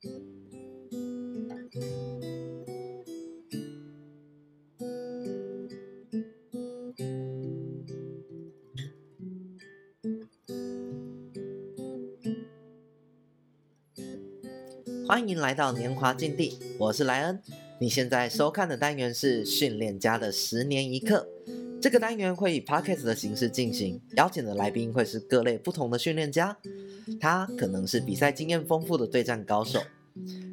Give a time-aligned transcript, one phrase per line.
[0.00, 0.06] 欢
[15.26, 17.42] 迎来到年华禁地，我是莱恩。
[17.80, 21.28] 你现在收看的单元是训练家的十年一课。
[21.80, 26.56] 这个单元会以 podcast 的形式进行，邀请的来宾会是各类不同的训练家。
[27.20, 29.80] 他可能是比赛经验丰富的对战高手，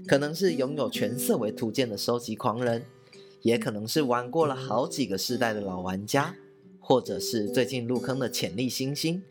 [0.08, 2.84] 可能是拥有全色为图鉴的收集狂人，
[3.42, 6.36] 也可能是玩过了好几个世代的老玩家，
[6.80, 9.24] 或者是最近入坑的潜力新星。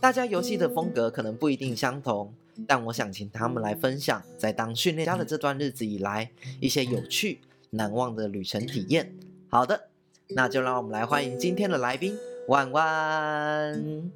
[0.00, 2.34] 大家游戏的风格可能不一定相同。
[2.66, 6.30] 但我想请他们来分享，在当训练家的这段日子以来，
[6.60, 9.14] 一些有趣、难忘的旅程体验。
[9.48, 9.88] 好的，
[10.28, 12.18] 那就让我们来欢迎今天的来宾
[12.48, 14.10] 万万。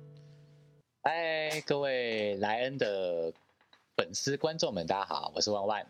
[1.61, 3.33] 各位莱恩的
[3.97, 5.87] 粉丝观众们，大家好，我是万万。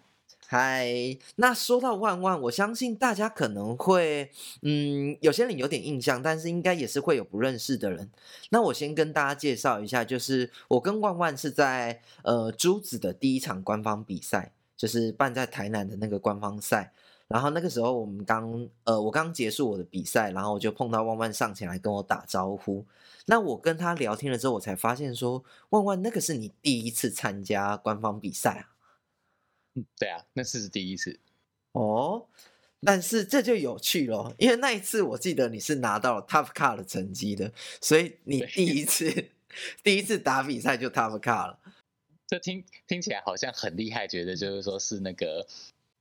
[0.47, 8.11] 嗨，那说到万万，我相信大家可能会，嗯，有些人有点印象，但是应该也是会有不认识的人。
[8.51, 16.93] 那我先跟大家介绍一下，就是我跟万万是在呃珠子的第一场官方比赛，就是办在台南的那个官方赛。
[17.29, 22.85] 然后那个时候我们刚呃我刚结束我的比赛，然后我就碰到万万上前来跟我打招呼。
[23.27, 28.71] 那我跟他聊天了之后，我才发现说，万万那个是你第一次参加官方比赛啊。
[29.75, 31.19] 嗯，对啊，那次是第一次
[31.73, 32.27] 哦，
[32.83, 39.31] 但是这就有趣咯，因为那一次我记得你是拿到了 Top Car 的成绩的，所以你第一次
[39.83, 41.59] 第一次打比赛就 Top Car 了。
[42.27, 45.47] 这听听起来好像很厉害，觉得就是说是那个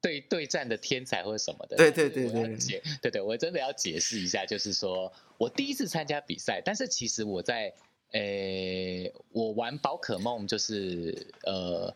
[0.04, 1.76] 对对战的天才或者什么的。
[1.78, 7.74] 对对对对对，对对，我真的要解释一下，就是说我第一次参加比赛，但是其实我在
[8.12, 11.96] 诶，我玩宝可梦就是呃。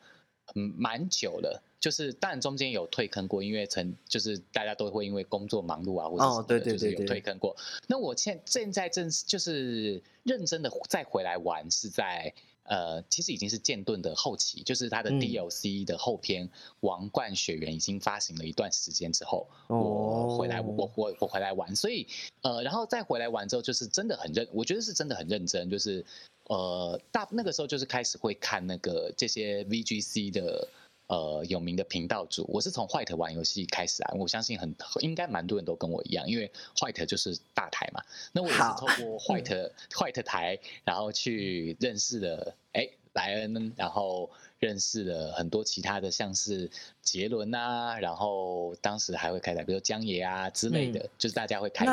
[0.55, 7.53] 嗯，蛮久了，就是当然中间有退坑过，因为曾就是大家都会因为工作忙碌啊，或者哦，对对对，有退坑过。
[7.86, 12.33] 那我现现在正就是认真的再回来玩，是在
[12.67, 16.48] 呃，其实已经是剑盾的后期，就是它的 DLC 的后篇
[16.82, 22.08] 《王冠雪原》已经发行了一段时间之后，我回来我我我回来玩，所以
[22.42, 26.05] 呃，然后再回来玩之后，就是真的很认，我觉得是真的很认真，就是。
[26.50, 30.66] 呃，大那个时候就是开始会看那个这些 VGC 的
[31.07, 44.29] 呃有名的频道主，我是从 White 玩游戏开始啊，我相信很应该蛮多人都跟我一样，因为 White 就是大台嘛，那我也是透过 White White 台，然后去认识了哎莱恩，然后
[44.59, 46.69] 认识了很多其他的像是
[47.01, 51.91] 杰伦啊，然后当时还会开台，比如江爷啊之类的，就是大家会开台。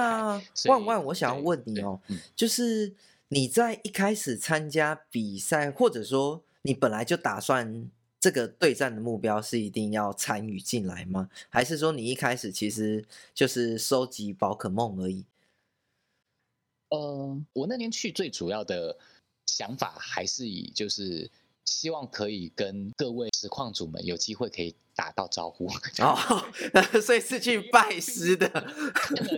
[0.67, 2.01] 万万，我想要问你哦，
[2.37, 2.95] 就是。
[3.29, 7.91] 你在一开始参加比赛，或者说你本来就打算
[8.25, 11.29] 这个对战的目标是一定要参与进来吗？
[11.51, 13.05] 还是说你一开始其实
[13.35, 15.27] 就是收集宝可梦而已？
[16.89, 18.97] 嗯，我那天去最主要的
[19.45, 21.31] 想法还是以就是
[21.65, 24.75] 希望可以跟各位实况主们有机会可以。
[24.97, 25.67] 打到招呼
[25.99, 26.17] 哦，
[27.03, 28.49] 所以是去拜师的，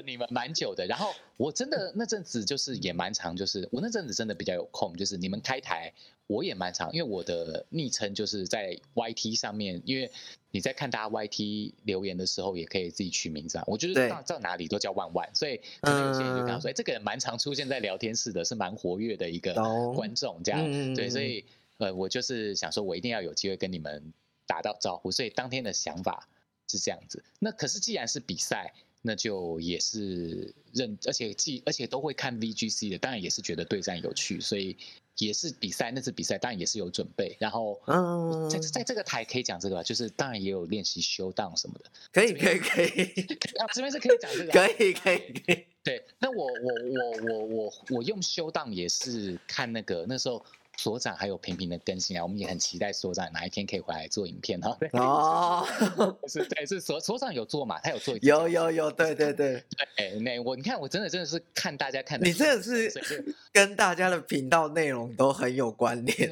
[0.05, 0.85] 你们蛮久的。
[0.85, 5.91] 然后我真的那阵子就是也蛮长，就是我那阵子真的比较有空，就是你们开台
[6.27, 10.13] 我也蛮长，因为我的昵称就是在 YT 上面，因为
[10.51, 13.65] 你在看大家 YT 留言的时候，也可以自己取名字啊。
[13.67, 19.55] 我就是到到哪里都叫万万，所以可能有些人就跟他说，哎，这个人蛮常出现在聊天室的，是蛮活跃的一个
[19.95, 20.63] 观众，这样
[20.95, 21.47] 对，所以
[21.79, 24.13] 呃，我就是想说，我一定要有机会跟你们。
[24.49, 26.29] 打到招呼，所以当天的想法
[26.69, 27.21] 是这样子。
[27.41, 28.73] 那可是既然是比赛，
[29.03, 34.77] 那就也是认，而且既而且都会看 VGC 的，当然也是觉得对战有趣，所以
[35.19, 35.91] 也是比赛。
[35.91, 41.91] 那次比赛当然也是有准备，然后嗯在在这个台可以讲这个吧，就是当然也有练习修档什么的。
[42.13, 42.87] 可以可以可以，
[43.59, 44.53] 啊这边是可以讲这个。
[44.53, 45.67] 可以可以可以。
[45.83, 50.41] 对，那我我我我我我用修档也是看那个那时候。
[50.79, 54.77] 所长还有频频的更新啊，我们也很期待所长哪一天可以回来做影片哈。
[54.93, 55.67] 哦，
[56.29, 57.81] 是，对，是所所长有做嘛？
[57.81, 59.65] 他有做，有有有，对对对。
[59.97, 62.93] 对，那我你看，我真的真的是看大家看，你真的是
[63.53, 66.31] 跟大家的频道内容都很有关联。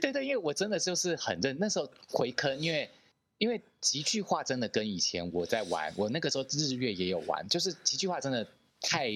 [0.00, 2.90] 对对，因为我真的就是很认，那时候回坑，因为
[3.38, 8.44] 因为极句话真的跟以前我在玩，我那个时候日月也有玩，就是极句话真的
[8.80, 9.08] 太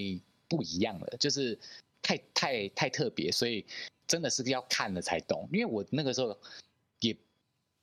[0.49, 1.59] 不一样了，就是
[2.01, 3.67] 太太太特别，所以。
[4.09, 6.37] 真的是要看了才懂，因为我那个时候
[7.01, 7.17] 也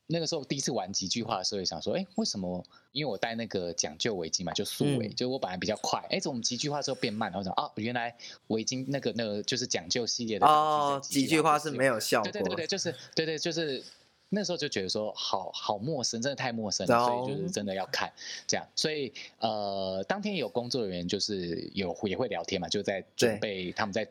[0.08, 2.64] 那个时候第一次玩几句话的时候，也想说，哎，为什么？
[2.92, 7.32] 因为我戴那个讲究围巾嘛，就素围，就我本来比较快，哎，怎么几句话之后变慢？
[7.32, 8.16] 然后想，哦，原来
[8.48, 13.84] 围巾那个那个就是讲究系列的哦，几句话是没有效果，对对对对，就是对对就是
[14.30, 18.12] 那时候就觉得说好好陌生，真的太陌生了，所以就是真的要看
[18.48, 18.66] 这样。
[18.76, 24.08] 所以呃，当天有工作人员就是有也会聊天嘛，就在准备他们在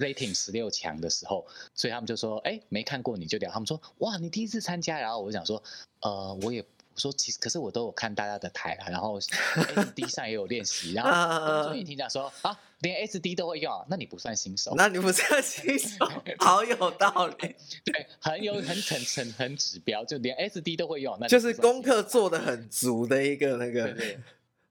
[0.00, 3.50] rating 十六强的时候，所以他们就说，哎，没看过你就聊。
[3.52, 5.62] 他们说，哇，你第一次参加，然后我就想说，
[6.00, 6.64] 呃，我也。
[6.96, 16.04] 说其实，可是我都有看大家的台啊，然后 S D 上也有练习，然后终于听讲说啊，连 S D 都会用，那你不算新手，那你不算新手，
[16.38, 17.54] 好有道理，
[17.86, 24.18] 对，很有很很很很指标，就连 S D 都会用，那就是功课做的很足的一个那个，对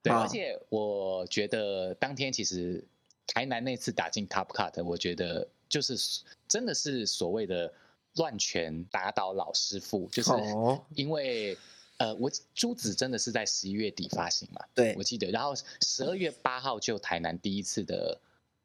[0.04, 2.86] 对，而且我觉得当天其实
[3.34, 7.72] 台南那次打进 Top Cut，我觉得就是真的是所谓的
[8.16, 10.32] 乱拳打倒老师傅，就是
[10.96, 11.58] 因为。
[12.02, 14.66] 呃，我珠子真的是在十一月底发行嘛？
[14.74, 15.30] 对，我记得。
[15.32, 18.18] 然后十二月八号就台南第一次的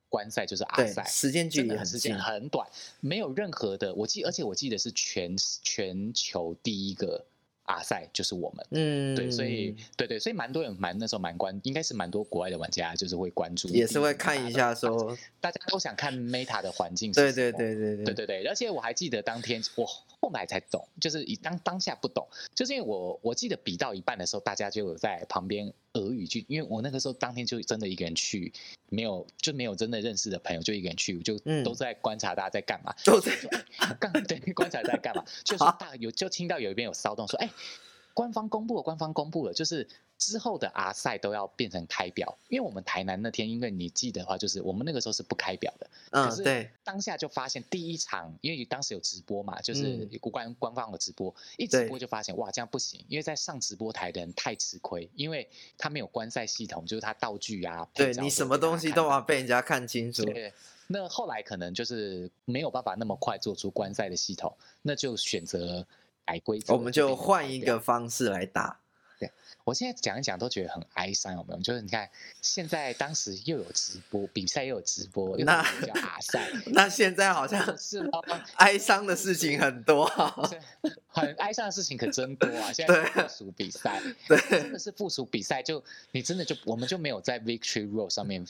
[0.08, 2.64] 观赛就是阿赛，时间距离很时间很短，
[3.00, 3.92] 没有任何的。
[3.92, 7.24] 我记，而且我记得是全全球第一个。
[7.64, 18.14] 阿赛就是我们，嗯，对，所以对对，所以蛮多人蛮那时候蛮关，应该是蛮多国外的玩家就是会关注，也是会看一下说，大家都想看 Meta 的环境，对对对对对。
[18.14, 19.88] 对对，而且我还记得当天我
[20.24, 25.72] 后来才懂，就是以当当下不懂，就是因为我我记得比到一半的时候，大家就有在旁边。
[25.96, 28.52] 俄语去，因为我那个时候当天就真的一个人去，
[28.88, 33.30] 没有就没有真的认识的朋友，就一个人去，我就都在观察大家在干嘛，都在
[34.54, 37.48] 观察在干嘛，就是大有就听到有一边有骚动，说哎，
[38.14, 39.86] 官方公布了，官方公布了，就是。
[40.16, 45.90] 之后的阿赛都要变成开表，因为我们台南那天，因为你记得的话，就是我们那个时候是不开表的。
[46.12, 46.70] 嗯，对。
[46.84, 55.46] 当下就发现第一场，因为当时有直播嘛，就是官官方的直播，一直播就发现哇，这样不行，因为在上直播台的人太吃亏，因为
[55.76, 60.24] 他没有观赛系统，就是他道具啊，对你什么东西都要被人家看清楚。
[60.24, 60.54] 对。
[60.86, 65.84] 那后来可能就是没有办法那么快做出观赛的系统，那就选择
[66.24, 68.80] 改规则，我们就换一个方式来打。
[69.18, 69.30] 对
[69.62, 71.60] 我现在讲一讲都觉得很哀伤，有没有？
[71.60, 72.10] 就是你看，
[72.42, 76.50] 现在当时又有直播比赛，又有直播，那叫阿赛。
[76.74, 78.04] 那现在好像 是
[78.56, 80.04] 哀伤的事情很多，
[81.06, 82.72] 很哀伤的事情可真多啊！
[82.72, 88.44] 现在附属比赛，对，真的是附属比赛，就你真的就我们就没有在 Victory Road 上面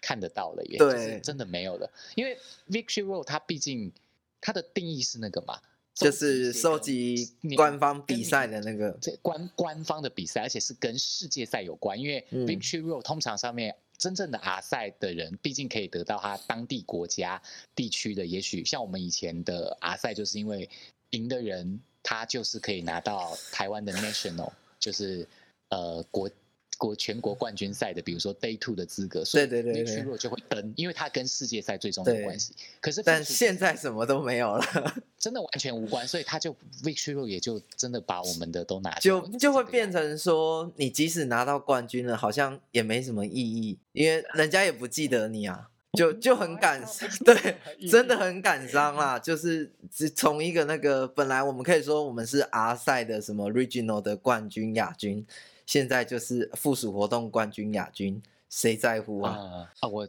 [0.00, 1.90] 看得到了，耶，对，真的没有了。
[2.14, 2.38] 因为
[2.70, 3.92] Victory Road 它毕竟
[4.40, 5.60] 它的定义是那个嘛。
[5.96, 11.98] 就是收集官方比赛的那个，这官官方的比赛，而且是跟世界赛有关。
[11.98, 17.40] 因为 Victory Road 通常上面真正的阿赛的人，毕竟可以得到他当地国家
[17.74, 20.68] 地区的，也许像我们以前的阿赛，就是因为
[21.10, 25.26] 赢的人，他就是可以拿到台湾的 National，就是
[25.70, 26.30] 呃国。
[26.78, 32.54] 国全国冠军赛的，比如说 Day Two 的资格，所以 Victory Road 就会登，因为它跟世界赛最终有关系。
[32.80, 34.64] 可是，但现在什么都没有了，
[35.18, 46.84] 真的完全无关，所以他就 Victory Road 也就真的把我们的都拿就就会变成说，你即使拿到冠军了，好像也没什么意义，因为人家也不记得你啊，就就很感
[47.24, 47.56] 对，
[47.88, 49.18] 真的很感伤啦。
[49.18, 49.72] 就是
[50.14, 55.26] 从一个那个本来我们可以说我们是 R 赛的什么 Regional 的冠军、亚军。
[55.66, 59.68] 现在就是附属活动冠军、亚军，谁在乎啊？
[59.80, 60.08] 啊，我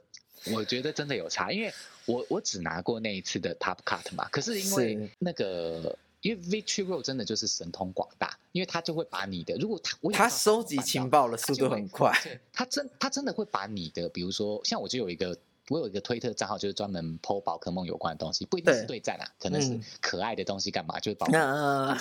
[0.54, 1.74] 我觉得真的有差，因为
[2.06, 4.30] 我我只拿过那一次的 Top Cut 嘛。
[4.30, 12.14] 可是因为那个，因为 Victory Road 真的就是神通广大，因为他就会把你的，如果他他收集情报的速度很快，
[12.54, 15.38] 他真他真的会把你的，比如说像我就有一个。
[15.70, 21.00] 我有一个推特账号，就是专门 PO 宝可梦有关的东西，不一定是对战啊，可能是可爱的东西，干嘛？
[21.00, 21.98] 就是宝可梦。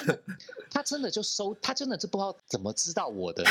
[0.71, 3.45] 他真的就收，他真的是不知道怎么知道我的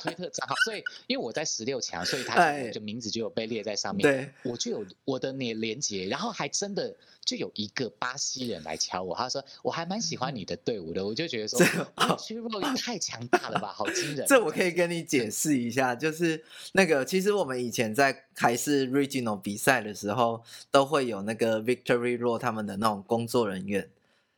[0.00, 4.02] 推特账号，所以因为我在十六强，所以他就名字就有被列在上面。
[4.02, 6.94] 对，我就有我的连连接，然后还真的。
[7.28, 11.60] 就有一个巴西人来敲我，他说我还蛮喜欢你的队伍的，我就觉得说，
[12.16, 14.26] 其实若太强大了吧，好惊人。
[14.26, 16.42] 这我可以跟你解释一下，就是
[16.72, 23.90] 那个其实我们以前在还是 regional 比赛的时候，都会有那个 Victory Road 他们的那种工作人员，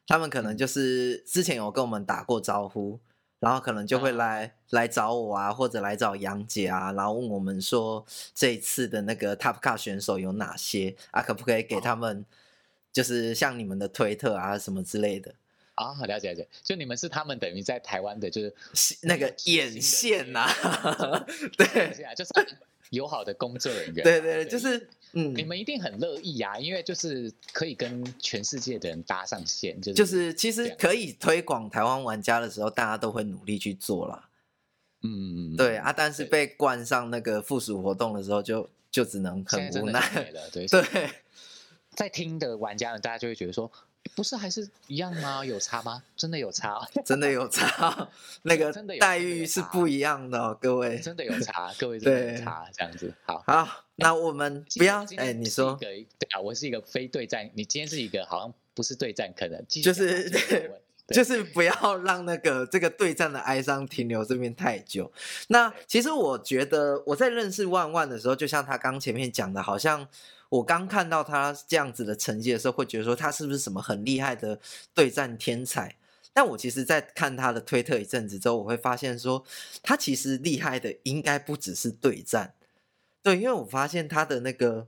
[0.08, 2.98] 他们可能就是之前有跟我们打过招呼，
[3.38, 8.04] 然后可能就会来来找我啊，或者来找杨姐啊，然后问我们说
[8.34, 12.26] 这一次的那个 Top Car 选手有哪些啊，可不可以给他们。
[12.92, 15.34] 就是像你们的推特啊什么之类的
[15.74, 16.48] 啊，了解了解。
[16.62, 18.42] 就你们是他们等于在台湾的，就
[18.74, 20.46] 是那个眼线呐，
[21.56, 22.30] 对，就是
[22.90, 24.02] 友好的工作人员。
[24.04, 34.28] 对对，就是嗯，你们一定很乐意啊，因为就是可以跟全世界的人搭上线，就是就是其实可以推广台湾玩家的时候，大家都会努力去做啦。
[35.02, 40.00] 嗯，对啊，但是被冠上那个附属活动的时候，就就只能很无奈
[40.32, 41.10] 了，对 对。
[42.00, 43.70] 在听的玩家呢，大家就会觉得说，
[44.16, 45.44] 不是还是一样吗？
[45.44, 46.02] 有差吗？
[46.16, 46.80] 真的有差？
[47.04, 48.08] 真的有差，
[48.40, 50.98] 那个待遇是不一样的哦，各位。
[50.98, 53.44] 真的有差， 各位真的有差，这样子好。
[53.46, 60.30] 好，那我们不要哎，你说对啊，我是一个非对战，你今天是一个好像不是对战，可能就是
[61.08, 65.12] 就是不要让那个这个对战的哀伤停留这边太久。
[65.48, 70.08] 那其实我觉得我在认识万万的时候，就像他刚前面讲的，好像
[70.50, 74.60] 我刚看到他这样子的成绩的时候，会觉得说他是不是什么很厉害的
[74.94, 75.96] 对战天才？
[76.32, 79.44] 但我其实，在看他的推特一阵子之后，我会发现说，
[79.82, 82.54] 他其实厉害的应该不只是对战，
[83.20, 84.86] 对，因为我发现他的那个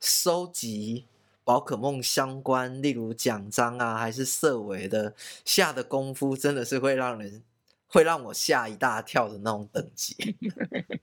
[0.00, 1.04] 收集
[1.44, 5.14] 宝可梦相关，例如奖章啊，还是色尾的
[5.44, 7.42] 下的功夫，真的是会让人
[7.86, 10.36] 会让我吓一大跳的那种等级。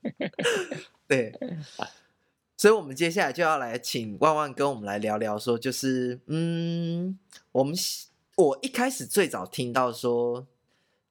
[1.07, 1.31] 对，
[2.57, 7.17] 所以我们接下来就要来请万万跟我们来聊聊，说就是嗯，
[7.51, 7.75] 我们
[8.35, 10.47] 我一开始最早听到说，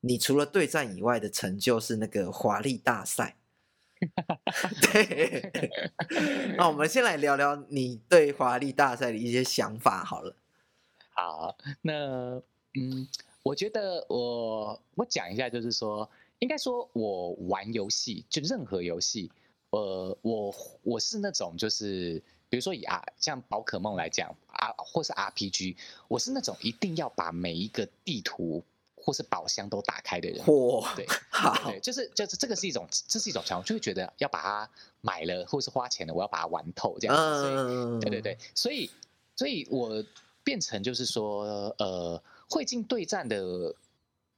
[0.01, 3.37] 你除了对战以外的成就是那个华丽大赛。
[4.93, 5.51] 对，
[6.59, 10.37] 那我们先来聊聊你对华丽大赛的一些想法好了。
[11.09, 12.43] 好，那
[12.75, 13.09] 嗯，
[13.43, 16.11] 我觉得我我讲一下，就是说，
[16.41, 19.31] 应该说我玩游戏，就任何游戏，
[19.71, 25.77] 呃，我我是那种就是，比如说以啊，像宝可梦来讲啊，或是 RPG，
[26.09, 30.45] 我是那种一定要把每一个地图或是宝箱都打开的人。
[30.45, 34.71] 嚯，对好对，，就是就是这个是一种，这是一种想法，就会觉得要把它
[35.01, 37.99] 买了或是花钱了，我要把它玩透这样子。
[38.01, 38.91] 对对对，所以
[39.35, 40.03] 所以我
[40.43, 43.75] 变成就是说，呃，会进对战的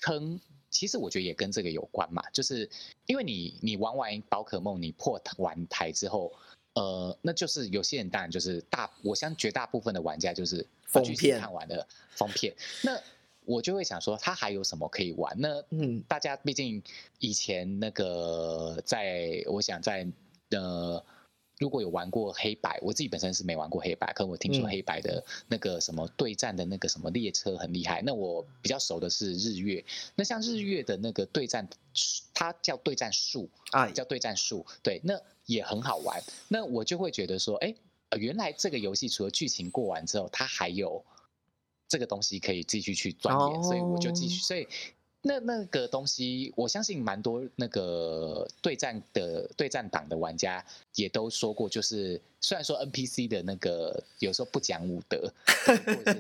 [0.01, 2.69] 坑，其实我觉得也跟这个有关嘛，就是
[3.07, 6.33] 因为你你玩完宝可梦，你破完台之后，
[6.75, 13.01] 呃，那就是有些人当然就是大，我相信绝大部分的玩家就是封去片看完的封片，那
[13.45, 15.35] 我就会想说，他还有什么可以玩？
[15.41, 16.83] 那嗯大家毕竟
[17.19, 20.07] 以前那个在，我想在
[20.51, 21.03] 呃，
[21.59, 28.01] 如果有玩过黑白，我自己本身是没玩过黑白，可我听说嗯黑白的那个什么对战的那个什么列车很厉害。
[28.03, 29.85] 那我比较熟的是日月，
[30.15, 31.69] 那像日月的那个对战，
[32.33, 36.23] 它叫对战术，啊，叫对战术，对，那也很好玩。
[36.49, 37.75] 那我就会觉得说，哎，
[38.11, 41.05] 呃原来这个游戏除了剧情过完之后，它还有
[41.89, 44.69] 这个东西可以继续去钻研，所以我就继续，哦所以。
[45.29, 55.31] 那那个东西，我相信蛮多那个对战的对战党的玩家也都说过，就是虽然说 NPC 的那个有时候不讲武德，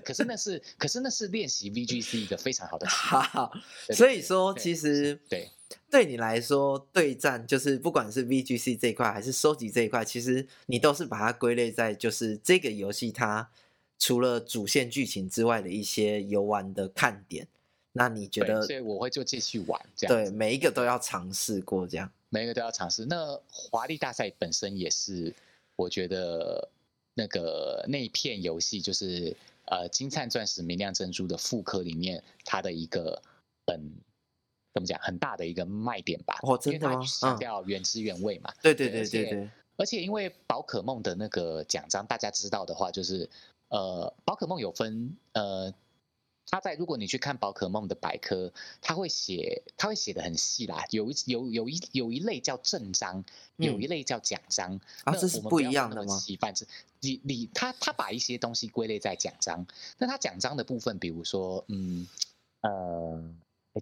[0.04, 2.86] 可是那是可是那是练习 VGC 一个非常好的。
[2.86, 3.50] 好，
[3.86, 5.48] 对所以说其实对
[5.90, 13.48] 对你来说，对战就是不管是 VGC 这一块还是收集这一块，其实你都是把它归类在就是这个游戏它
[13.98, 17.48] 除了主线剧情之外的一些游玩的看点。
[17.98, 20.30] 那你觉，得所以我会就继续玩这样子。
[20.30, 22.10] 对每一个都要尝试过这样？
[22.30, 23.04] 每一个都要尝试。
[23.04, 25.34] 那华丽大赛本身也是，
[25.76, 26.68] 我觉得
[27.14, 29.36] 那个那一片游戏就是
[29.66, 33.20] 呃金灿钻石明亮珍珠的复刻里面，它的一个
[33.66, 33.92] 很
[34.74, 36.38] 怎么讲很大的一个卖点吧。
[36.42, 38.52] 哦真的吗强嗯调原汁原味嘛。
[38.62, 43.28] 对对对对对，而且因为宝可梦的那个奖章，大家知道的话，就是
[43.68, 45.72] 呃，宝可梦有分呃，
[46.50, 53.24] 它在如果你去看宝可梦的百科，他会写，他会写的很细啦，有一有有一有一类叫正章，
[53.56, 54.74] 有嗯一类叫奖章。
[55.04, 56.66] 啊那这是不一样的吗分那么细反正
[57.00, 59.66] 你你他他把一些东西归类在奖章，
[59.98, 62.06] 那他奖章的部分，比如说嗯
[62.62, 63.22] 呃，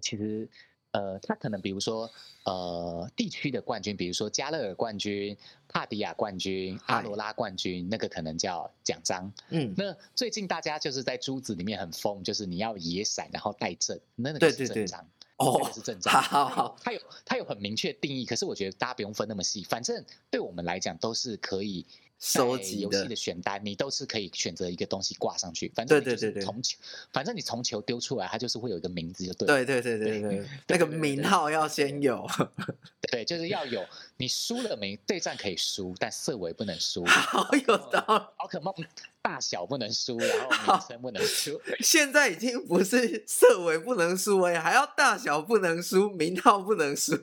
[0.01, 0.49] 其实。
[0.97, 2.09] 呃，他可能比如说，
[2.43, 5.37] 呃，地区的冠军，比如说加勒尔冠军、
[5.67, 9.31] 帕迪亚冠军、阿罗拉冠军，那个可能叫奖章。
[9.49, 16.11] 嗯，那最近大家就是在珠子里面很疯，就是你要野闪然后带正，那那个是对对对正章，哦那个是正章。
[16.11, 26.77] 好好它有它有很明确定义，可是我觉得大家不用分那么细，反正对我们来讲都是可以在收集的游戏的选单，你都是可以选择一个东西挂上去，反正你就是对对对对从球，
[27.13, 29.65] 反正你从球丢出来，它就是会有一个名字就对了。
[29.65, 32.27] 对对对对对，那对个名号要先有，
[33.11, 33.85] 对，就是要有
[34.17, 37.05] 你输了没对战可以输，但色尾不能输。
[37.05, 38.23] 好有道理。
[38.37, 38.73] 宝可梦
[39.21, 41.61] 大小不能输，然后名称不能输。
[41.81, 47.15] 现在已经不是色尾不能输哎，还要大小不能输，名号不能输，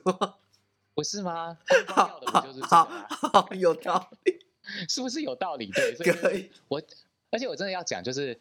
[0.93, 1.57] 不是吗？
[1.87, 4.44] 好有道理，
[4.87, 5.71] 是不是有道理？
[5.71, 6.81] 对，所以我，
[7.31, 8.37] 而且我真的要讲，就是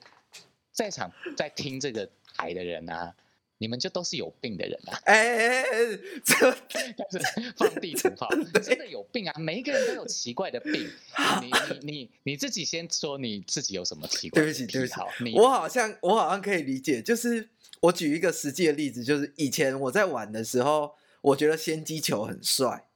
[0.72, 3.14] 在场在听这个台的人啊，
[3.58, 4.98] 你们就都是有病的人啊！
[5.04, 6.34] 哎哎哎，这
[6.98, 8.28] 但是放地图炮，
[8.62, 9.38] 真的有病啊！
[9.38, 10.90] 每一个人都有奇怪的病。
[11.40, 14.42] 你你你你自己先说你自己有什么奇怪？
[14.42, 17.48] 对不起，对不起，你我好像我好像可以理解，就是
[17.80, 22.86] 我举一个实际的例子，就是以前我在玩的时候，我觉得先机球很帅，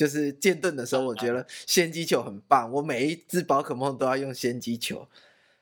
[0.00, 5.06] 就是剑盾的时候，我觉得 仙机球很棒，我每一只宝可梦都要用仙机球。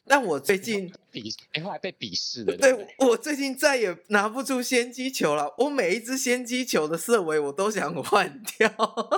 [0.07, 2.57] 但我最近鄙，哎，后来被鄙视了。
[2.57, 5.52] 对我最近再也拿不出仙机球了。
[5.59, 8.71] 我每一只仙机球的色尾我都想换掉，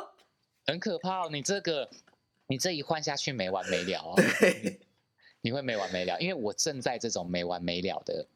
[0.67, 1.29] 很可怕。
[1.29, 1.91] 你这个，
[2.47, 4.15] 你这一换下去没完没了。
[4.17, 4.81] 对，
[5.43, 8.27] 你会没完没了，因为我正在这种没完没了的。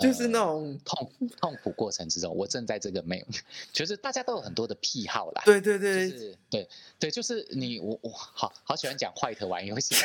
[0.00, 3.26] 就是那种痛痛苦过程之中，我正在这个没有，
[3.72, 5.42] 就是大家都有很多的癖好啦。
[5.44, 9.94] 对对对，就是对对，就是你我我好好喜欢讲 White 玩游戏。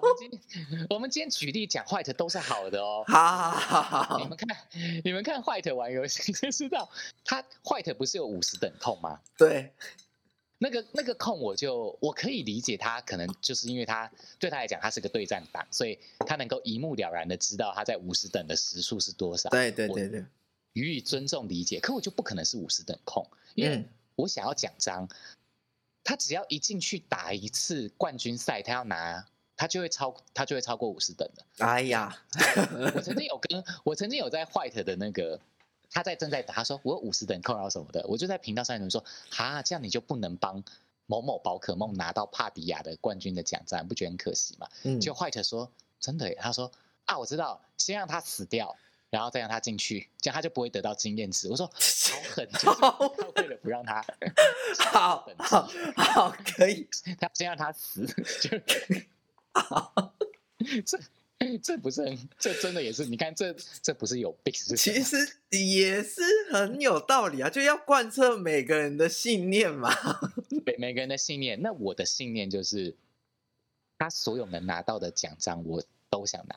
[0.00, 3.04] 我们今天我们今天举例讲 White 都是好的哦。
[3.08, 4.58] 好好好，你们看
[5.04, 6.88] 你们看 White 玩游戏就知道，
[7.24, 9.20] 他 White 不是有五十等痛吗？
[9.36, 9.72] 对。
[10.58, 19.50] 那个那个控我就我可以理解他可能就是因为他对他来讲他是个对战党，所以他能够一目了然的知道他在五十等的时速是多少。
[19.50, 20.24] 对对对对，
[20.74, 21.80] 予以尊重理解。
[21.80, 23.84] 可我就不可能是五十等控，因为
[24.14, 25.08] 我想要奖章，
[26.02, 31.44] 他只要一进去打一次冠军赛，他要拿他就会超他就会超过五十等的。
[31.64, 32.16] 哎呀，
[32.94, 35.40] 我曾经有跟我曾经有在 White 的那个。
[35.94, 40.62] 他在正在打，他说我五十等扣然后什么的，我就在频道上面说，哈，这样你就不能帮
[41.06, 44.68] 某某宝可梦拿到帕迪亚的冠军的奖章，不觉得很可惜吗？
[44.82, 45.70] 嗯，就 White 说
[46.00, 46.70] 真的，他说
[47.04, 48.76] 啊，我知道，先让他死掉，
[49.08, 51.48] 然后再让他进去，这样他就不会得到经验值。
[51.48, 51.66] 我说
[52.12, 52.66] 好狠，就是
[53.36, 54.04] 为了不让他
[54.90, 56.88] 好好好可以，
[57.20, 58.04] 他先让他死，
[58.40, 58.58] 就
[60.84, 60.98] 这。
[61.62, 64.52] 这不是很，这真的也是，你看这这不是有病？
[64.52, 65.16] 其实
[65.50, 66.22] 也是
[66.52, 69.90] 很有道理啊，就要贯彻每个人的信念嘛。
[70.66, 72.96] 每每个人的信念，那我的信念就是，
[73.98, 76.56] 他所有能拿到的奖章我都想拿。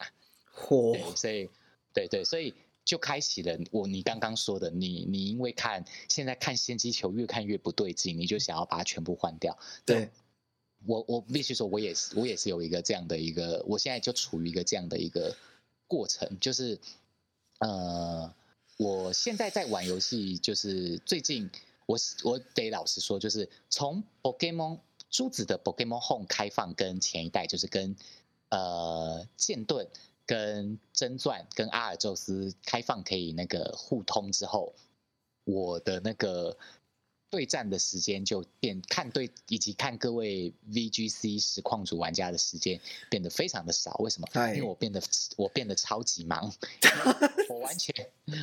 [0.55, 1.15] 嚯！
[1.15, 1.49] 所以，
[1.93, 2.53] 对对，所以
[2.83, 9.57] 就开启了我你刚刚说的，你你因为看现在看先机球越看越不对劲，你就想要把它全部换掉。
[9.85, 10.09] 对。
[10.85, 15.35] 我我必须说，我也是，我也是有一个这样的一个，我现在就处于一个这样的一个
[15.87, 16.79] 过程，就是，
[17.59, 18.33] 呃，
[18.77, 21.49] 我现在在玩游戏，就是最近，
[21.87, 27.95] 我我得老实说，就是从 Pokemon 珠子的 Pokemon Home 开放跟前一代，就是跟
[28.49, 29.87] 呃剑盾、
[30.25, 34.73] 跟真钻、跟阿尔宙斯开放可以那个互通之后，
[35.43, 36.57] 我的那个。
[37.29, 43.93] 对战的时间就变看对，以及看各位 VGC 实况组玩家的时间变得非常的少。
[43.99, 44.27] 为什么？
[44.55, 45.01] 因为我变得
[45.35, 46.53] 我变得超级忙，
[47.49, 47.93] 我完全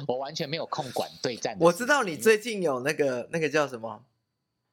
[0.07, 1.57] 我完全没有空管对战。
[1.61, 4.05] 我知道你最近有那个那个叫什么？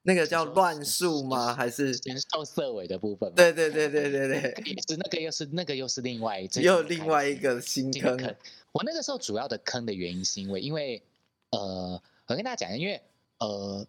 [0.02, 1.54] 那个叫乱数吗？
[1.54, 3.32] 还是先受色尾的部分？
[3.34, 4.52] 对对对对对对，
[4.88, 8.36] 是 那个又是那个又是另外又另外一个新坑。
[8.72, 11.02] 我那个时候主要的坑的原因是因为因为
[11.50, 13.00] 呃，我跟大家讲，因为
[13.38, 13.86] 呃。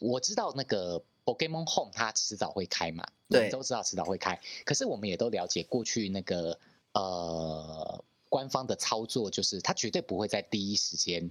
[0.00, 4.40] 我知道那个 Pokemon Home 它迟早会开嘛，对，都知道迟早会开。
[4.64, 6.58] 可是我们也都了解，过去那个
[6.92, 11.30] 呃官方的操作就是它绝对不会在第一时间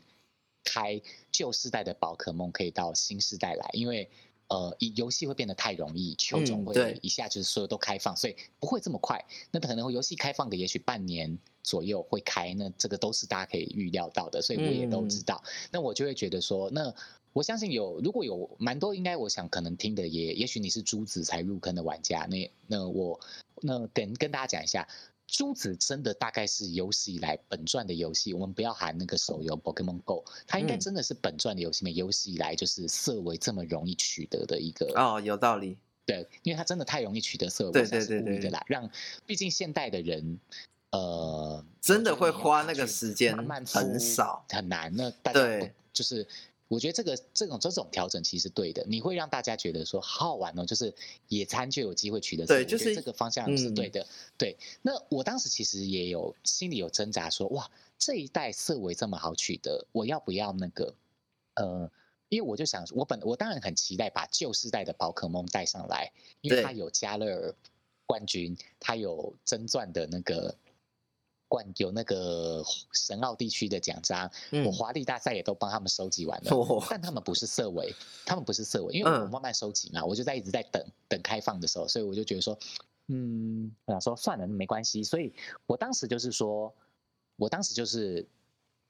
[0.64, 1.02] 开
[1.32, 4.10] 旧世代的宝可梦可以到新世代来，因为
[4.50, 9.24] 呃游戏会变得太容易，球种会一下就是所有都开放，所以不会这么快。
[9.50, 15.44] 那可能游戏开放个也许半年左右会开，那这个都是大家可以预料到的，所以我也都知道。
[15.72, 16.94] 那我就会觉得说那。
[17.38, 23.20] 我相信有，如果有蛮多，应该我想可能听的也，也许你是珠子才入坑的玩家，那那我
[23.62, 24.88] 那跟跟大家讲一下，
[25.28, 38.90] 珠子真的大概是有史以来本传的游戏，我们不要喊那个手游 Pokemon Go，它应该真的是本传的游戏里面有史以来就是色为这么容易取得的一个哦，有道理，对，因为它真的太容易取得色，对对对对的啦，让
[39.28, 40.40] 毕竟现代的人，
[40.90, 46.26] 呃，真的会花那个时间很少很难，那大家就是。
[46.68, 50.94] 我觉得这个这种这种调整其实对的，你会让大家觉得说好好玩哦，就是
[51.30, 52.46] 野餐就有机会取得。
[52.46, 54.06] 对，就是这个方向是对的。
[54.38, 60.94] 对，那我当时其实也有心里有挣扎，说哇，这一代色维这么好取得，我要不要那个？
[61.56, 61.90] 呃，
[62.30, 67.56] 因为我就想，我本我当然很期待把旧世代的宝可梦带上来，因为它有加勒尔
[68.06, 70.56] 冠军，它有真钻的那个。
[71.48, 74.30] 冠有那个神奥地区的奖章，
[74.66, 76.50] 我华丽大赛也都帮他们收集完了，
[76.90, 77.94] 但他们不是色尾，
[78.26, 82.58] 他们不是色尾，因为我慢慢收集嘛，我就在一直在等等开放的时候，所以我就觉得说，
[83.08, 85.34] 嗯，我想说算了，没关系，所以
[85.66, 86.74] 我当时就是说，
[87.38, 88.28] 我当时就是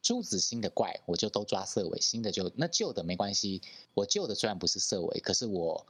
[0.02, 3.62] 朱子新的怪，我就都抓色尾，新的就那旧的没关系。
[3.94, 5.86] 我旧的虽然不是色尾，可是我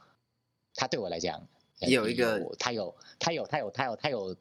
[0.74, 1.42] 它对我来讲
[1.80, 4.36] 有一个，他有他有他有他有他有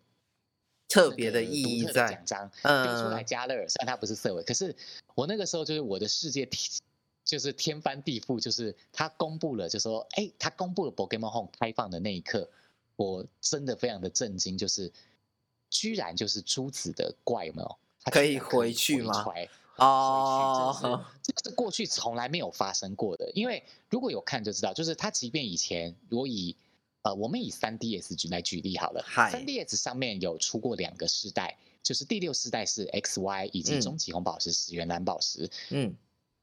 [0.88, 4.74] 特别的意义在奖章丢出来加乐，虽然他不是色尾，可是
[5.14, 6.48] 我那个时候就是我的世界
[7.24, 12.48] 就是天翻地覆，就是他公布了，就说哎，他公布了 Pokemon Home 开放的那一刻，
[12.94, 14.92] 我真的非常的震惊，就是
[15.68, 17.76] 居然就是珠子的怪没有。
[18.12, 19.24] 可以回去吗？
[19.78, 23.28] 哦，这是过去从来没有发生过的。
[23.34, 26.54] 因为如果有看就知道，就是他即便以前，我以
[27.06, 35.94] 呃，我们以三 DS 举来举例好了，三 DS 上面有出过两个世代，就是第六世代是 XY 以及终极红宝石、石原蓝宝石，嗯。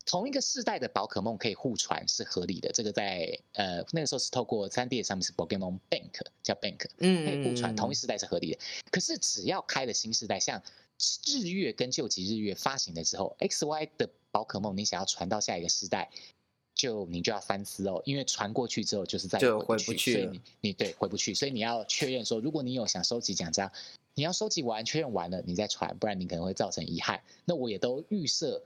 [0.05, 8.59] 同一个世代的宝可梦可以互传是合理的，这个在呃那个时候是透过三 D 上面是 Pokemon Bank 叫 Bank，嗯，可以互传同一世代是合理的。
[8.91, 10.61] 可是只要开了新世代，像
[11.25, 16.09] 日月跟旧级日月发行了之后，X Y 的宝可梦你想要传到下一个世代，
[16.75, 23.71] 就你就要三思哦，因为传过去之后就是再就回不去，所以你你对回不去，所以你要确认说，如果你有想收集奖章，
[24.15, 27.21] 你要收集完确认完了你再传，不然你可能会造成遗憾。
[27.45, 28.61] 那我也都预设。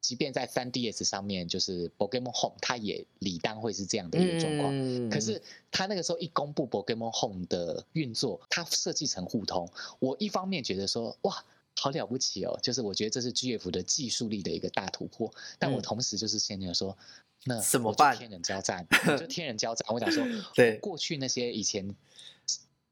[0.00, 5.10] 即便在 3DS 上面，就是 Pokemon Home，它也理当会是这样的一个状况。
[5.10, 9.68] 可是它那个时候一公布 Pokemon Home 的运作，它设计成互通。
[9.98, 11.44] 我一方面觉得说，哇，
[11.76, 15.34] 好了不起哦，就是我觉得这是 GF 的技术力的一个大突破。
[15.58, 16.96] 但我同时就是先在说，
[17.44, 18.16] 那怎么办？
[18.16, 18.86] 天人交战，
[19.18, 19.86] 就 天人交战。
[19.92, 20.24] 我想说，
[20.54, 21.94] 对过去那些以前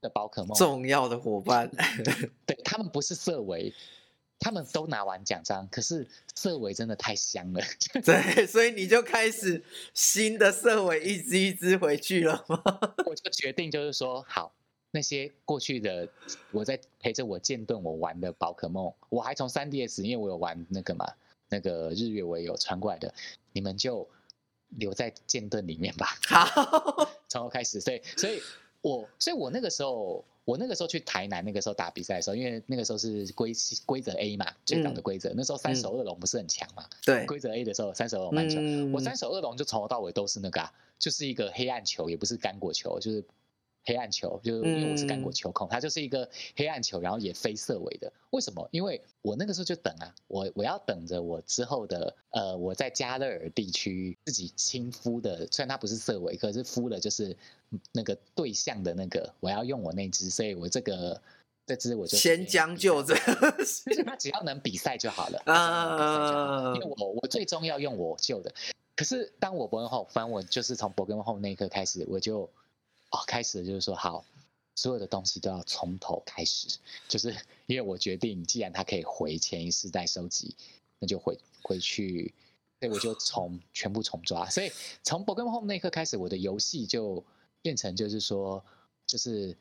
[0.00, 1.70] 的宝可梦，重要的伙伴，
[2.46, 3.72] 对他们不是色违。
[4.38, 7.64] 他们都拿完奖章，可是色尾真的太香了。
[8.04, 12.62] 对，所以你就开始新的色尾一只一只回去了吗？
[13.06, 14.52] 我就决定就是说，好，
[14.90, 16.06] 那些过去的
[16.50, 21.06] 我在陪着我剑盾我玩的宝可梦，我还从三 DS，因为我有玩那个嘛，
[21.48, 23.12] 那个日月我也有传过来的，
[23.52, 24.06] 你们就
[24.70, 26.18] 留在剑盾里面吧。
[26.26, 27.80] 好， 从头开始。
[27.80, 28.40] 所以，所以
[28.80, 30.24] 我，所以我那个时候。
[30.46, 33.52] 我那个时候去台南，那个时候打比赛的时候，因为那个时候是规
[33.84, 35.32] 规则 A 嘛，最早的规则。
[35.34, 36.84] 那时候三手二龙不是很强嘛？
[37.04, 38.92] 对，规则 A 的时候，三手二龙蛮强。
[38.92, 43.24] 我三手二龙就从头到尾都是那个，啊就是一个黑暗球，也不是干果球，就是。
[43.86, 48.12] 黑暗球，就是因为我是干果球控，它就是一个黑暗球，然后也非色尾的。
[48.30, 48.68] 为什么？
[48.72, 57.36] 因为我那个时候就等啊，我我要等着我之后的，呃，我在加勒尔地区自己亲肤的，虽然它不是色尾，可是敷了就是
[57.92, 61.22] 那个对象的那个，我要用我那只，所以我这个
[61.64, 68.52] 这只我就先将就着，就是它只要能比赛就好了啊，因为我我最终要用我旧的。
[68.96, 72.50] 可是当我博根后，反正我就是从博根后那一刻开始，我就。
[73.16, 74.22] 哦，开始就是说好，
[74.74, 77.34] 所有的东西都要从头开始，就是
[77.66, 80.54] 因为我决定，既然他可以回前一世代收集，
[80.98, 82.34] 那就回回去，
[82.78, 84.48] 所以我就从全部重抓。
[84.50, 84.70] 所以
[85.02, 87.24] 从 Pokemon Home 那一刻开始，我的游戏就
[87.62, 88.62] 变成就是说，
[89.06, 89.56] 就是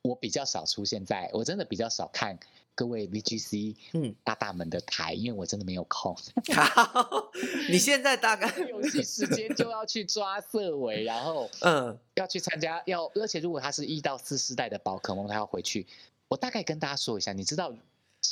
[0.00, 2.38] 我比较少出现在，我真的比较少看。
[2.74, 6.16] 各位 VGC，嗯，大大们的台，因为我真的没有空。
[6.54, 7.30] 好，
[7.70, 15.86] 你现在大概 游戏时间就要去抓色尾，然后嗯，要去参加，要而且如果他是一到四世代的宝可梦，他要回去。
[16.28, 17.72] 我大概跟大家说一下，你知道，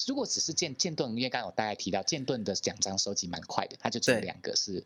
[0.08, 4.82] 如果只是剑剑盾，因为刚刚我大概提到剑盾的奖章收集蛮快的，他就只有两个是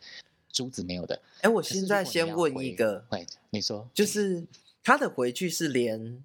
[0.53, 1.19] 珠子没有的。
[1.41, 4.45] 哎，我现在先问一个，喂，你说，就是
[4.83, 6.23] 他的回去是连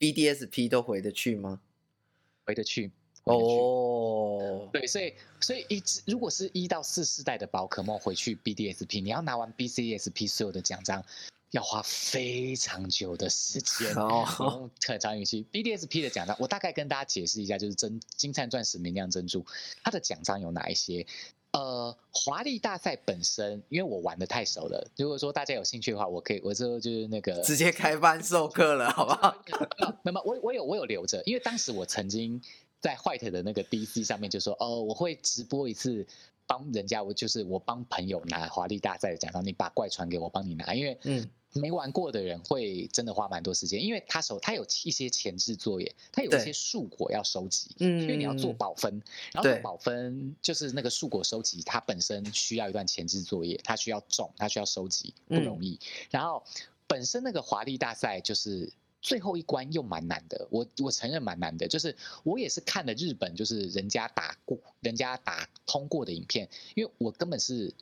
[0.00, 1.60] BDSP 都回得去吗？
[2.44, 2.90] 回得去
[3.24, 11.02] 哦，对，所以所以一如果是一到四世代的宝可梦回去 BDSP，你要拿完 BCSP 所有的奖章，
[11.50, 15.46] 要花非常久的时间哦，很长语气。
[15.50, 19.46] BDSP 的奖章，我大概跟大家解释一下，就是真金灿钻石明亮珍珠，
[19.82, 21.06] 它的奖章有哪一些？
[21.54, 24.86] 呃，华丽大赛本身，因为我玩的太熟了。
[24.96, 29.34] 如果说大家有兴趣的话，我可以，我之后就是那个直接开班授课了，好不好？
[30.02, 32.42] 那么我我有我有留着，因为当时我曾经
[32.80, 36.04] 在 White 的那个 DC 上面就说，哦，我会直播一次，
[36.46, 41.30] 帮人家，我就是我帮朋友拿华丽大赛的奖章，你把怪传给我，帮你拿，因为嗯。
[41.54, 49.00] 没玩过的人会真的花蛮多时间，因为他手他有一些前置作业，他有一些树果要收集，嗯，因为你要做保分，
[49.32, 55.78] 然后保分就是那个树果收集，它本身需要一段前置作业，它需要种，它需要收集，不容易。
[56.10, 56.42] 然后
[56.86, 67.72] 本身那个华丽大赛就是最后一关又蛮难的，我我承认蛮难的，就是我也是看了日本就是人家打过人家打通过的影片，因为我根本是。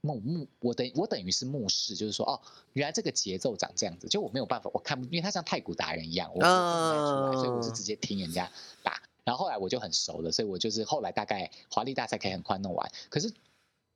[0.00, 2.40] 目目，我等我等于是目视，就是说，哦，
[2.72, 8.50] 原来这个节奏长这样子，就我没有办法，我看不，因为他像太古达人一样，我看不出来，所以我是直接听人家
[8.82, 9.02] 打。
[9.24, 12.90] 然后后来我就很熟了，所以我就是后来大概华丽大赛可以很快弄完。
[13.10, 13.30] 可是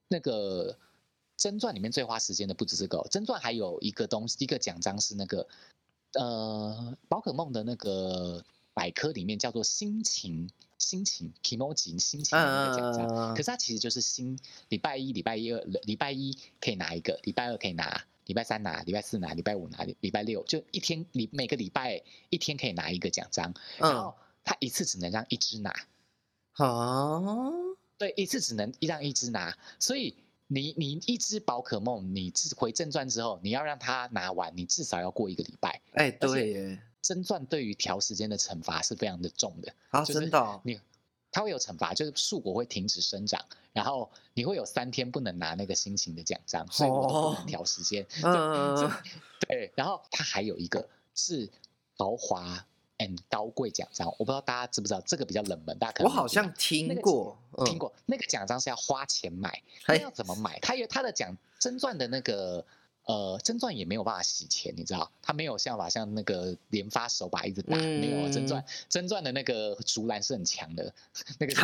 [0.09, 0.77] 那个
[1.37, 5.47] 真传里面最花时间的不止这个、哦，真传还有一个东西，一个奖章是那个
[6.15, 10.51] 呃宝可梦的那个百科里面叫做心情。
[10.83, 14.37] 心情 emoji 心情的那个奖章，嗯可是它其实就是星
[14.69, 24.15] 礼拜一、礼拜一、二礼拜一可以拿一个，礼拜二可以拿，礼拜三拿，礼拜四拿，礼拜五拿，礼礼拜六就一天，礼每个礼拜一天可以拿一个奖章，然嗯后
[24.45, 25.71] 它一次只能让一只拿，
[26.55, 27.21] 啊，
[27.97, 30.17] 对，一次只能让一只拿，所以
[30.49, 35.81] 你你一只宝可梦，你自回正传之后，你要让它拿完，你至少要过一个礼拜。
[35.93, 40.81] 哎，对耶，真传对于调时间的惩罚是非常的重的，啊，真的哦，你
[41.33, 48.07] 它会有惩罚，就是树果会停止生长，然后你会有三天不能拿那个心情的奖章，所以我都不哦能调时间。
[48.23, 48.91] 嗯这
[49.49, 51.51] 对，然后它还有一个是
[51.97, 52.65] 豪华
[52.99, 60.59] and 高贵奖章，我不知道大家知不知道，这个比较冷门，大家可能没听过好像听那个过，嗯听，过那个奖章是要花钱买，那要怎么买？
[60.61, 62.65] 它有它的奖真钻的那个
[63.05, 70.95] 呃真钻也没有办法洗钱，你知道，它没有像法像那个连发手把一直打，没有真钻真钻的那个竹篮是很强的，
[71.39, 71.61] 那个是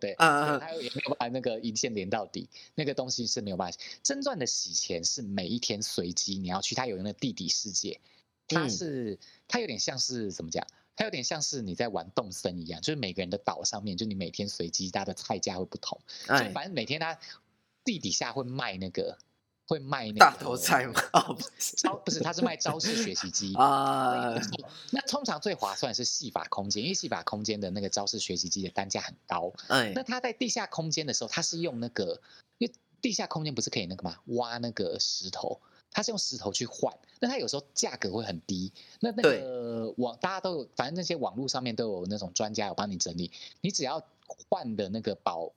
[0.00, 3.78] 对，它也没有办法那个一键连到底，那个东西是没有办法。
[4.02, 8.00] 真钻的洗钱是每一天随机，你要去它有那个地底世界，
[8.48, 10.66] 它嗯是它有点像是怎么讲？
[10.96, 15.98] 它有点像是你在玩动森一样，就是每个人的岛上面，就你每天随机，它的菜价会不同。
[16.26, 17.18] 就哎，反正每天它
[17.84, 19.16] 地底下会卖那个，
[19.70, 20.94] 会卖那个大头菜吗？
[21.14, 23.54] 哦，不是招不是，他是卖招式学习机。
[23.56, 24.34] 啊，
[24.90, 29.52] 那通常最划算是戏法空间，因为戏法空间的那个招式学习机的单价很高。
[29.68, 32.20] 哎那，他在地下空间的时候，他是用那个，
[32.58, 34.18] 因为地下空间不是可以那个嘛？
[34.26, 35.60] 挖那个石头，
[35.92, 36.92] 他是用石头去换。
[37.20, 38.72] 那他有时候价格会很低。
[38.98, 43.30] 那那个网大家都有，反正那些网络上面都有那种专家有帮你整理，
[43.60, 44.02] 你只要
[44.48, 45.52] 换的那个宝，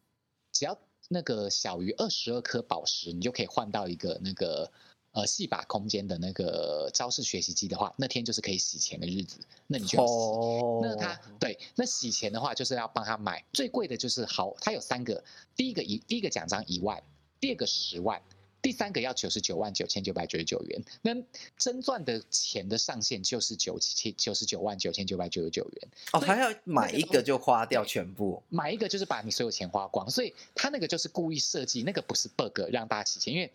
[0.52, 0.78] 只要
[1.14, 4.70] 那个小于二十二颗宝石，你就可以换到一个那个。
[5.16, 10.12] 呃，戏法空间的那个招式学习机的话，那天就是可以洗钱的日子，那你就要洗。
[10.12, 15.24] 哦，那他对那洗钱的话，就是要帮他买最贵的就是好，它有三个，
[15.56, 17.00] 第一个一第一个奖章一万，
[17.40, 18.20] 第二个十万，
[18.64, 20.84] 第三个要九十九万九千九百九十九元。
[21.04, 21.12] 那
[21.56, 33.52] 真钻的钱的上限就是九七九十九万九千九百九十九元，哦，所以他要买一个就花掉全部，买一个就是把你所有钱花光，所以他那个就是故意设计，那个不是 bug 让大家洗钱，因为。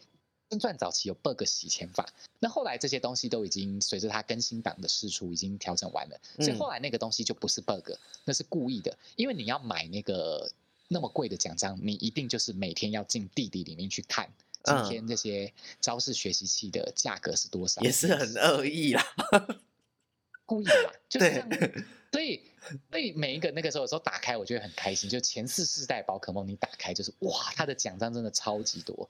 [0.51, 7.91] 真钻早期有 bug 洗钱法，那后来这些东西都已经随着它更新版的释出，已经调整完了，所以嗯后来那个东西就不是 bug，
[8.25, 10.51] 那是故意的，因为你要买那个
[10.89, 14.27] 那么贵的奖章，你一定就是每天要进地底里面去看
[14.69, 19.05] 今嗯天这些招式学习器的价格是多少，也是很恶意啦。
[20.47, 21.85] 故意的啦，就 是这对样。
[22.11, 22.43] 所以，
[22.91, 25.11] 所以每一个那个时候有时候打开，我觉得很开心。
[25.11, 29.09] 就前四世代宝可梦，你打开就是哇，它的奖章真的超级多。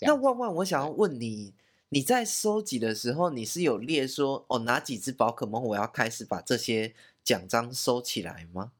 [0.00, 1.54] 那万万，我想要问你，
[1.90, 8.72] 你在收集的时候，你是有列说哦哪几只宝可梦我要开始把这些奖章收起来吗？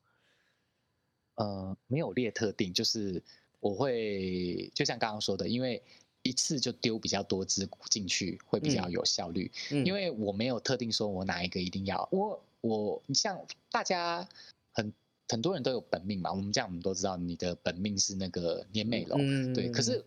[1.36, 3.22] 呃，没有列特定，就是
[3.60, 5.80] 我会就像刚刚说的，因为
[6.22, 9.50] 一次就丢比较多只进去，会比较嗯有效率。
[9.70, 14.28] 嗯，因为我没有特定说我哪一个一定要，我我你像大家
[14.72, 14.92] 很
[15.28, 20.04] 很多人都有本命嘛，我们这样我们都知道你的本命是那个年美龙，嗯对，可是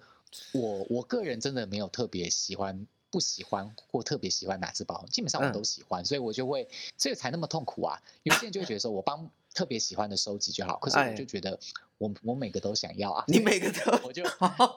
[0.53, 2.87] 我我个人真的没有特别喜欢。
[3.11, 7.97] 不喜欢或特别喜欢哪只宝，基本上我嗯都喜欢，所以我就会，所以才那么痛苦啊。
[8.23, 11.57] 有些人就会觉得说，我帮特别喜欢的收集就好，可是哎我就觉得
[11.97, 14.23] 我我每个都想要啊， 你每个都我就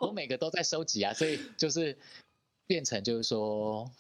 [0.01, 1.99] 我每个都在收集啊，所以就是
[2.67, 3.91] 变成就是说，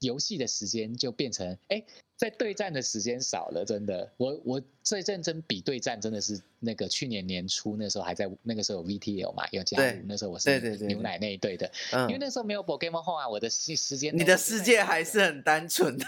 [0.00, 1.82] 游戏的时间就变成哎，
[2.16, 4.12] 在对战的时间少了，真的。
[4.18, 16.06] 我我最认真比对战真的是那个去年年初那时候还在那个时候有 VTL 嘛，有加对入，那时候我是牛奶那一队的，因为嗯，那时候没有 Pokemon Home 啊，我的时时间你的世界还是很单纯的。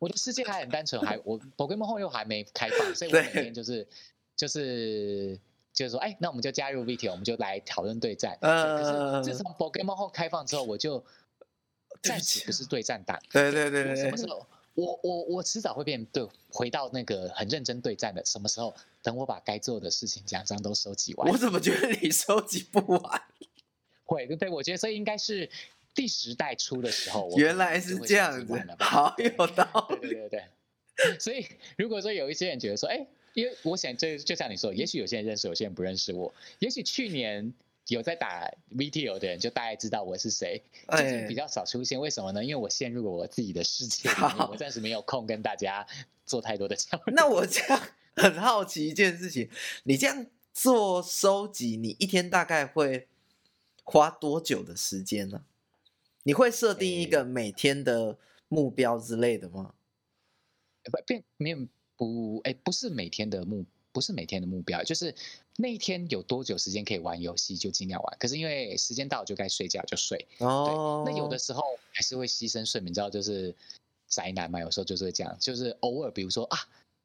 [0.00, 3.86] 我的世界还很单纯，还我 Pokemon Home 又还没开放，所以我对每天就是
[4.34, 5.38] 就是
[5.72, 8.36] 就是说，哎，那我们就加入 VTL，我们就来讨论对战。
[8.40, 11.04] 呃可是自从 Pokemon Home 开放之后，我就
[12.02, 13.16] 暂时不是对战党。
[13.30, 14.44] 对对对对什么时候？
[14.74, 18.24] 我我我迟早会变对，回到那个很认真对战的。
[18.24, 18.74] 什么时候？
[19.02, 21.36] 等我把该做的事情奖章都收集完我。
[21.36, 23.22] 怎么觉得你收集不完？
[24.04, 25.48] 会，对对，我觉得所以应该是
[25.94, 30.14] 第十代出的时候，我原来是这样子好有道对理。
[30.14, 30.44] 对对
[30.96, 31.18] 对。
[31.18, 31.46] 所以
[31.78, 36.32] 如果说有一些人觉得说，哎，因为我想就就像你说，也许有些人认识，有些人不认识我。
[36.58, 37.52] 也许去年
[37.88, 40.62] 有在打 VTO 的人，就大概知道我是谁。
[40.90, 42.44] 最近哎比较少出现，为什么呢？
[42.44, 45.86] 因为我陷入了我自己的世界里面，我暂时没有空跟大家
[46.26, 47.14] 做太多的交流。
[47.16, 47.82] 那我这样，
[48.14, 49.48] 很好奇一件事情，
[49.84, 53.08] 你这样做收集，你一天大概会
[53.84, 55.44] 花多久的时间呢？
[56.22, 58.16] 你会设定一个每天的
[58.48, 59.74] 目标之类的吗？
[60.84, 65.14] 不变没有不哎，不是每天的目，不是每天的目标，就是
[65.56, 68.16] 那一天有多久时间可以玩游戏就尽量玩。
[68.18, 70.26] 可是因为时间到就该睡觉就睡。
[70.38, 71.02] 哦。
[71.04, 73.54] 对，那有的时候还是会牺牲睡眠，你知道就是
[74.08, 76.58] 宅男嘛，有时候就是会这样，就是偶尔比如说啊，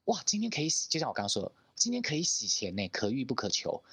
[0.06, 3.84] 哇，今天可以洗，就像我刚刚说，今天可以洗钱呢，可遇不可求。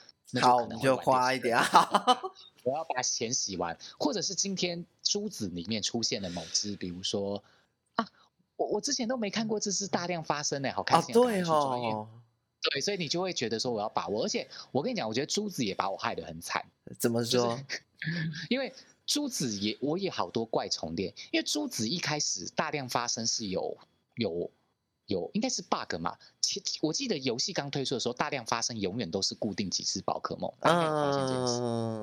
[0.40, 1.64] 好，你就花一点啊。
[2.62, 7.42] 我要把钱洗完，或者是今天珠子里面出现了某只，比如说
[7.96, 8.08] 啊，
[8.56, 11.12] 我我之前都没看过这只大量发生的，好开心。
[11.12, 12.08] 对哦，
[12.70, 16.64] 对，所以你就会觉得说我要把握，而且我跟你讲，我觉得珠子也把我害得很惨。
[16.98, 17.58] 怎么说？
[18.48, 18.72] 因为
[19.06, 23.76] 珠子也我也好多怪重叠，因为珠子一开始大量发生是有
[24.16, 24.50] 有。
[25.06, 26.16] 有应该是 bug 嘛？
[26.40, 30.52] 其我记得游戏刚推出的时候，大量发生永远都是固定几只宝可梦，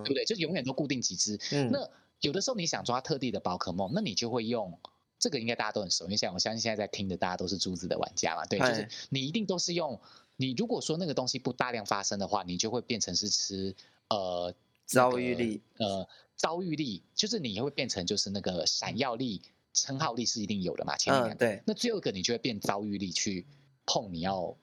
[0.04, 0.26] 对不对？
[0.26, 1.40] 就永远都固定几只。
[1.72, 1.90] 那
[2.22, 4.78] 有的时候你想抓特地的宝可梦，那你就会用
[5.18, 10.00] 这个，应该大家都很熟，因为像我相信现在在听的大家都是珠子的玩家嘛，对，就是你一定都是用
[10.36, 13.76] 你如果说那个东西不大量发生的话，你就会变成是吃
[14.10, 14.54] 呃
[14.86, 19.42] 遭遇力，呃遭遇力，就是你会变成就是那个闪耀力。
[19.82, 20.96] 称号力是一定有的嘛？
[20.98, 23.46] 前面两个，那最后一个你就会变遭遇力去
[23.86, 24.56] 碰你要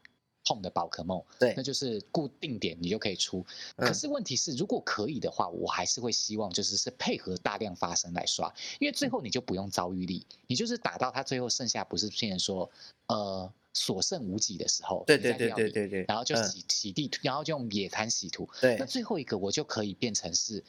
[0.45, 3.45] 碰的宝可梦，对，那就是固定点你就可以出。
[3.77, 12.71] 可是问题是，如果可以的话，我还是会希望就是是配合大量发生来刷，因为最后你就不用遭遇力，你就是打到它最后剩下不是变成说
[13.09, 20.63] 呃所剩无几的时候，对对对对对对，然后就洗洗地图，然后就用野餐洗图，对，那最后一个我就可以变成是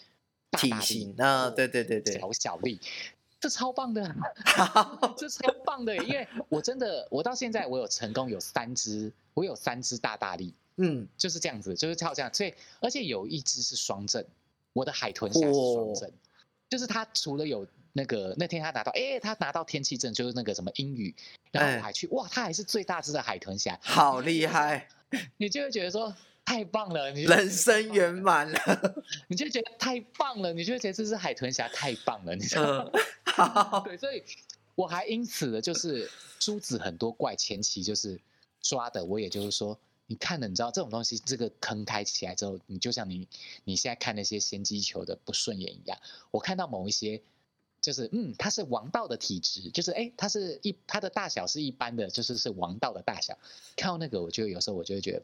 [0.50, 2.80] 大型啊，对对对对，小小力。
[3.48, 4.04] 这超棒的，
[5.16, 14.22] 这超棒的，因为我真的，我到现在我有成功有三只，我有三只大大力，嗯，就是这样子，就是跳这样，所以而且有一只是双正，
[14.74, 16.12] 我的海豚侠是双正，
[16.70, 21.16] 就是他除了有那个那天他拿到，哎，他拿到天气证，就是那个什么英语，
[21.54, 24.90] 然后我还去，哇，他还是最大只的海豚侠，好厉害，
[25.38, 26.14] 你就会觉得说。
[26.50, 28.96] 太棒了，你人生圆满了，
[29.28, 32.92] 你就觉得太棒了，你就觉得这只海豚侠太棒了，你知道吗？
[33.84, 34.24] 对，所以
[34.76, 38.20] 我还因此的就是珠子很多怪前期就是
[38.62, 43.28] 抓的，我也就是说，你看了，你知道这种东西，这个坑开起来之后，你就像你
[43.64, 45.98] 你现在看那些先机球的不顺眼一样，
[46.32, 47.22] 我看到某一些。
[47.80, 53.38] 就是嗯，它是王道的体质，就是哎，它是一它的大小是一般的，就是是王道的大小。
[53.78, 55.20] 看到那个，我就有时候我就会觉得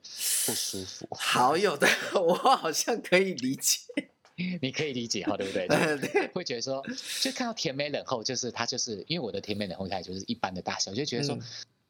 [0.46, 1.08] 不舒服。
[1.18, 5.68] 好有的，我好像可以理解，你可以理解哈，对不对？
[5.98, 6.84] 对，会觉得说，
[7.22, 11.38] 就看到甜美冷后，就是它就是因为我的甜美冷后它就是一般的大小，就觉得说，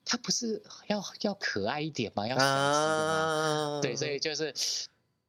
[0.05, 2.27] 它不是要要可爱一点吗？
[2.27, 4.53] 要小对，所以就是。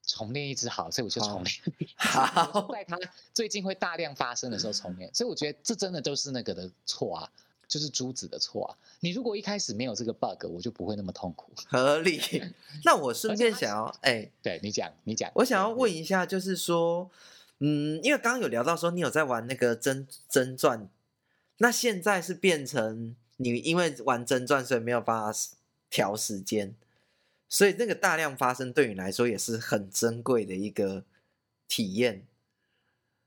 [0.07, 1.57] 重练一只好，所以我就重练。
[1.97, 2.99] 好，在它
[3.33, 7.31] 最近会大量发生的时候重练，所以我觉得这真的都是那个的错啊，
[7.75, 8.71] 就是珠子的错啊。
[9.01, 11.51] 你如果一开始没有这个 bug，我就不会那么痛苦。
[11.67, 12.21] 合理。
[12.87, 17.11] 那我顺便想要， 哎，对你讲，你讲，我想要问一下，就是说，
[17.59, 20.89] 嗯，因为刚刚有聊到说你有在玩那个真真传，
[21.57, 25.37] 那现在是变成你因为玩真传，所以没有办法
[25.91, 26.77] 调时间。
[27.49, 31.03] 所以那个大量发生对你来说也是很珍贵的一个
[31.67, 32.25] 体验。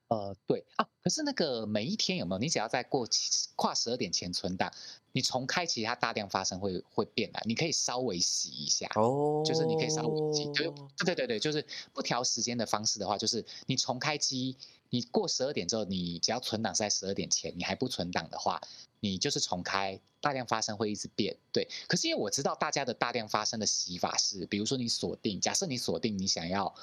[0.09, 2.39] 呃，对啊，可是那个每一天有没有？
[2.39, 3.07] 你只要在过
[3.55, 4.71] 跨十二点前存档，
[5.11, 7.41] 你重开其他大量发生会会变啊。
[7.45, 10.71] 你可以稍微洗一下哦，就是你可以稍微洗，对
[11.05, 14.55] 对对对，就是不调时间的方式的话，就是你重开机，
[14.89, 18.61] 你过十二点之后，你只要存档是在十二点前，你还不存档的话。
[18.99, 21.69] 你就是重开，大量发生会一直变，对。
[21.87, 26.73] 可是因为我知道大家的大量发生的洗法是，比如说你锁定，假设你锁定你想要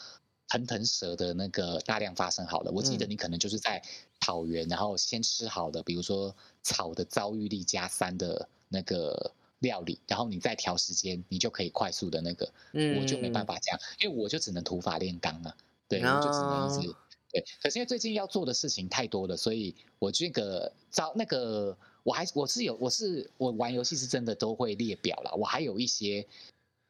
[0.48, 3.82] 腾腾蛇的那个大量发生好了，我记得你可能就是在
[4.20, 12.52] 草原，然后先吃好的，比如说草的遭遇力加三的那个料理，然后你再调时间，你就可以快速的那个。
[12.72, 13.00] 嗯。
[13.00, 15.56] 我就没办法这样，因为我就只能土法炼钢啊，
[15.88, 16.94] 对，我就只能一直
[17.32, 17.44] 对。
[17.62, 21.76] 可是因为最近要做的事情太多了，所以我这个招那个。
[22.04, 26.26] 我还我是有我是我玩游戏是真的都会列表了，我还有一些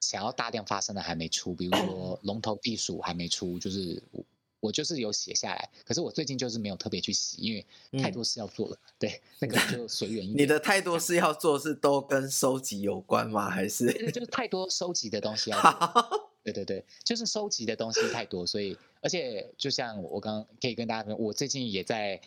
[0.05, 4.25] 想要大量发生的还没出，比如说龙头地鼠还没出，就是我
[4.61, 7.67] 我就是有写下来，可是我最近就是没有特别去洗，因为
[8.03, 8.77] 太多事要做了。
[8.99, 10.43] 对，那个就随缘一 点。
[10.43, 13.49] 你的太多事要做是都跟收集有关吗？
[13.49, 16.31] 还是就是太多收集的东西要做？
[16.45, 22.21] 对对对，就是收集的东西太多，所以而且就像我刚刚可以跟大家说，我最近也在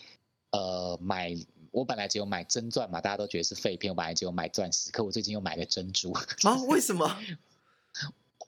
[0.52, 1.38] 呃买。
[1.70, 3.92] 我本来只有买真钻嘛，大家都觉得是废片。
[3.92, 6.12] 我本来只有买钻石，可我最近又买了珍珠。
[6.42, 6.56] 啊？
[6.68, 7.06] 为什么？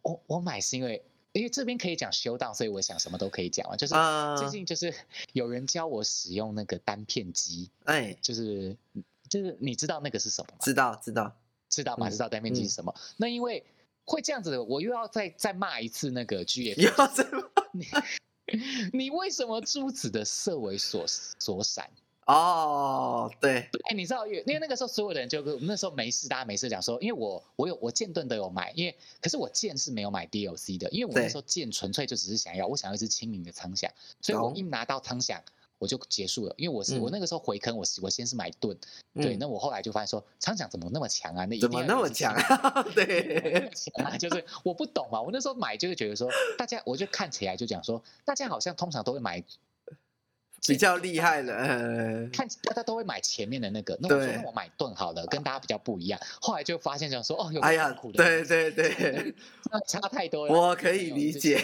[0.02, 3.76] 我我买是因为因为这边可以讲修道，所以我想什么都可以讲啊。
[3.76, 4.94] 就是啊最近就是
[5.34, 8.76] 有人教我使用那个单片机，哎，就是
[9.30, 10.58] 就是你知道那个是什么吗？
[10.62, 11.36] 知道知道，
[11.70, 12.08] 知道吗？
[12.08, 12.94] 嗯知道单片机是什么？
[13.18, 13.64] 那因为
[14.06, 17.86] 会这样子的，我又要再再骂一次那个 这么你
[18.92, 21.88] 你为什么珠子的色为所所闪？
[22.30, 35.42] 哦，对，哎，你知道，因为那个时候所有的人就跟那时候没事，大家没事讲说，因为我我有我剑盾都有买，因为可是我剑是没有买 DLC 的，因为我那对时候剑纯粹就只是想要我想要一只清明的苍响，所以我一拿到苍响
[35.80, 38.78] 我就结束了，因为我是、我嗯那个时候回坑，我是我先是买盾，
[39.16, 41.46] 对，嗯那我后来就发现说苍响怎么那么强啊？
[41.46, 42.84] 那一怎么 那么强啊？
[42.94, 49.44] 对，强啊，就是我不懂嘛，我那时候买就会觉得说，大家我就看起来就讲说，大家好像通常都会买
[50.68, 56.20] 比较厉害的，呃，看大家都会买前面的那个，那我说那我买盾好了，跟大家比较不一样。
[56.42, 59.34] 后来就发现讲说，哦，有哎呀对对对，
[59.72, 60.54] 那差太多了。
[60.54, 61.60] 我可以理解，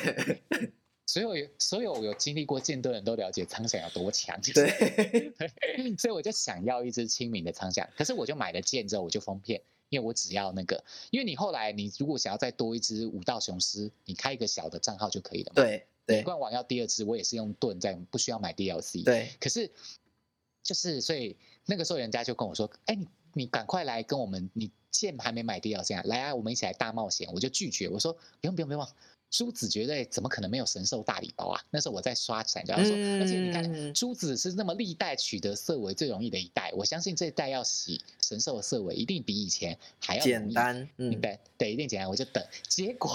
[1.06, 19.04] 所有有所有有经历过剑盾的人都了解苍响有多强，就是对，对， 所以我就想要一只亲民的苍响，可是我就买了剑之后我就封片，因为我只要那个，因为你后来你如果想要再多一只武道雄狮，你开一个小的账号就可以了嘛。，对对官网要第二次，我也是用盾在，不需要买 DLC。
[19.04, 19.72] 对，可是
[20.64, 27.30] 就是所以那个时候人家就跟我说，哎，你你赶快来跟我们，你剑还没买 DLC 啊，来啊，我们一起来大冒险。
[27.34, 28.88] 我就拒绝，我说不用不用不用。
[29.38, 31.62] 珠子绝对怎么可能没有神兽大礼包啊？
[31.70, 40.24] 那时候我在刷闪耀，他说，而且你看嗯珠子是那么历代取得色尾最容易的一代，我相信这一代要洗神兽的色尾一定比以前还要。
[40.24, 42.42] 简单，嗯，对对，一定简单，我就等。
[42.70, 43.10] 结果，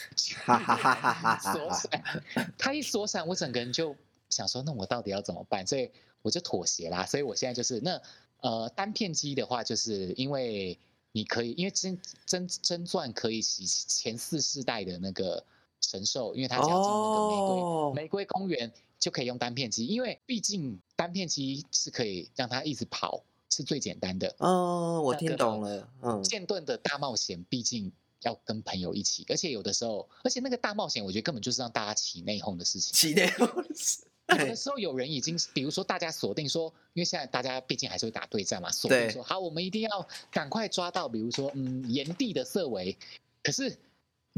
[0.46, 3.94] 哈哈哈哈哈哈锁闪，他一锁闪，我整个人就
[4.30, 5.66] 想说，那我到底要怎么办？
[5.66, 5.90] 所以
[6.22, 7.04] 我就妥协啦。
[7.04, 8.00] 所以我现在就是那
[8.40, 10.78] 呃单片机的话，就是因为
[11.12, 15.44] 你可以，因为真真真钻可以洗前四世代的那个
[15.80, 24.34] 神兽，因为它只要进那个玫瑰、哦玫瑰公园就可以用单片机，因为毕竟单片机是可以让它一直跑，是最简单的。
[24.38, 32.92] 嗯，我听懂了，嗯，剑盾的大冒险，毕竟要跟朋友一起，而且有的时候，而且那个大冒险，我觉得根本就是让大家起内讧的事情。
[32.92, 42.96] 起内讧，有的时候有人已经，比如说大家锁定说，因为现在大家毕竟还是会打对战嘛，锁定说好，我们一定要赶快抓到，比如说嗯炎帝的色违，
[43.44, 43.78] 可是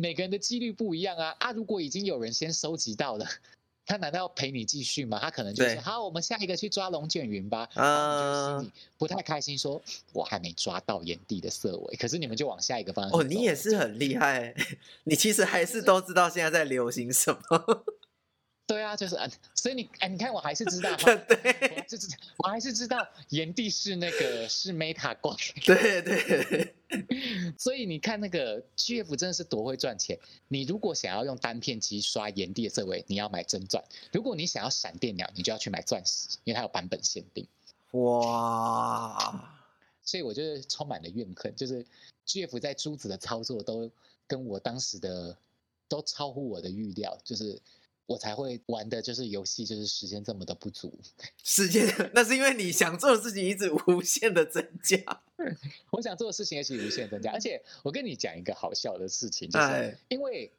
[0.00, 1.52] 每个人的几率不一样啊啊！
[1.52, 3.26] 如果已经有人先收集到了。
[3.84, 5.18] 他难道要陪你继续吗？
[5.18, 7.66] 他可能就对说好，我们下一个去抓龙卷云吧。
[7.74, 9.80] 嗯然后你就心里不太开心，说
[10.12, 14.54] 我还没抓到炎帝的色尾，可是你们就往下一个方向哦，你也是很厉害，
[15.04, 17.84] 你其实还是都知道现在在流行什么，
[18.68, 20.94] 对啊，就是啊，所以你哎，你看我还是知道，
[21.26, 25.34] 对我还是知我还是知道炎帝是那个是 Meta 怪，
[25.64, 26.74] 对对，
[27.58, 30.18] 所以你看那个 GF 真的是多会赚钱。
[30.48, 33.82] 你如果想要用单片机刷炎帝的色尾，你要买真钻；
[34.12, 37.46] 如果你想要闪电鸟，你就要去买钻石，因为它有版本限定。
[37.92, 39.58] 哇，
[40.02, 41.84] 所以我就是充满了怨恨，就是
[42.26, 43.90] GF 在珠子的操作都
[44.26, 45.36] 跟我当时的
[45.88, 47.60] 都超乎我的预料，就是
[48.08, 50.98] 我才会玩的就是游戏就是时间这么的不足。
[51.44, 55.22] 时间 那是因为你想做的事情一直无限的增加，
[55.90, 60.50] 我想做的事情也是无限增加，而且我跟你讲一个好笑的事情，就是哎，因为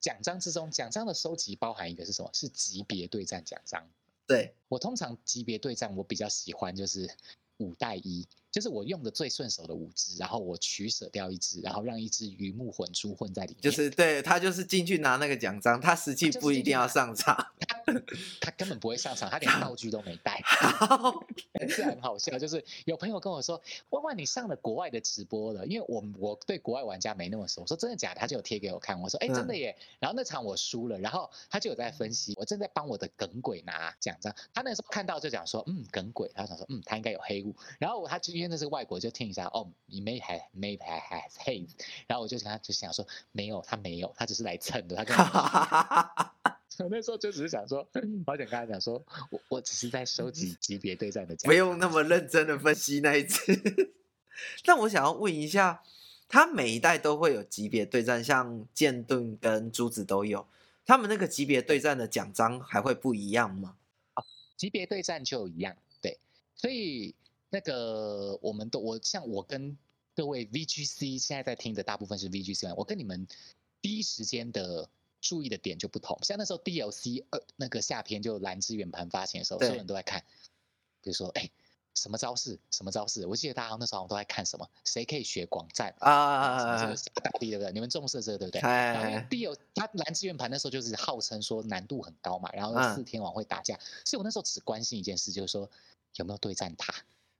[0.00, 2.28] 奖章之中，奖章的收集包含一个是什么？
[2.34, 3.88] 是级别对战奖章。
[4.26, 7.08] 对，我通常级别对战，我比较喜欢就是
[7.58, 13.60] 五带一，就是我用的最顺手的五只，然后我取舍掉一只，然后让一只鱼目混珠混在里面。
[13.60, 17.34] 就是对他就是进去拿那个奖章，他实际不一定要上场，
[17.66, 17.73] 他
[18.56, 20.40] 根本不会上场，他连道具都没带。
[20.44, 21.24] 好，
[21.68, 23.60] 是很好笑，就是有朋友跟我说
[23.90, 28.20] ：“万万，你上了国外的直播了。”因为我我对国外玩家没那么熟，我说真的假的？
[28.20, 34.34] 他就有贴给我看，我说：“哎，真的耶。”然后那场我输了，然后他就有在分析，我正在帮我的耿鬼拿奖章。
[34.52, 41.70] 他那时候看到就讲说：“嗯，耿鬼。”他想说：“嗯，他应该有黑雾。”然后我他就因为那是外国，就听一下哦，你 may have may have has haze。
[42.06, 47.86] 然后我就跟他就想说：“没有，他没有，他只是来蹭的。”他跟 我我那时候就只是想说，
[48.26, 53.94] 我想跟他讲说，我我只是在收集级别对战的奖不用那么认真的分析那一次。
[54.64, 55.82] 但我想要问一下，
[56.28, 60.46] 他每一代都会有级别对战，像剑盾跟珠子都有，
[60.84, 63.76] 他们那个级别对战的奖章还会不一样吗？
[64.56, 66.18] 级别对战就一样，对，
[66.56, 67.14] 所以
[67.50, 69.76] 那个我们都我像我跟
[70.14, 73.26] 各位 VGC 现在在听的大部分是 VGC，我跟你们
[73.82, 74.88] 第一时间的
[75.24, 76.18] 注意的点就不同。
[76.22, 80.22] 像那时候 DLC 二那个夏天就蓝之圆盘发行的时候，所有人都在看，
[81.00, 81.50] 比如说哎。
[81.96, 82.58] 什么招式？
[82.72, 83.24] 什么招式？
[83.24, 84.68] 我记得大家那时候都在看什么？
[84.84, 86.76] 谁可以学广战啊？
[86.76, 87.72] 这个是大地对不对？
[87.72, 88.60] 你们重视这个对不对
[89.30, 95.70] ？？DLC 他蓝资源盘那时候就是号称说难度很高嘛，然后四天王会打架，所以我那时候只关心一件事，就是说
[96.16, 96.92] 有没有对战塔，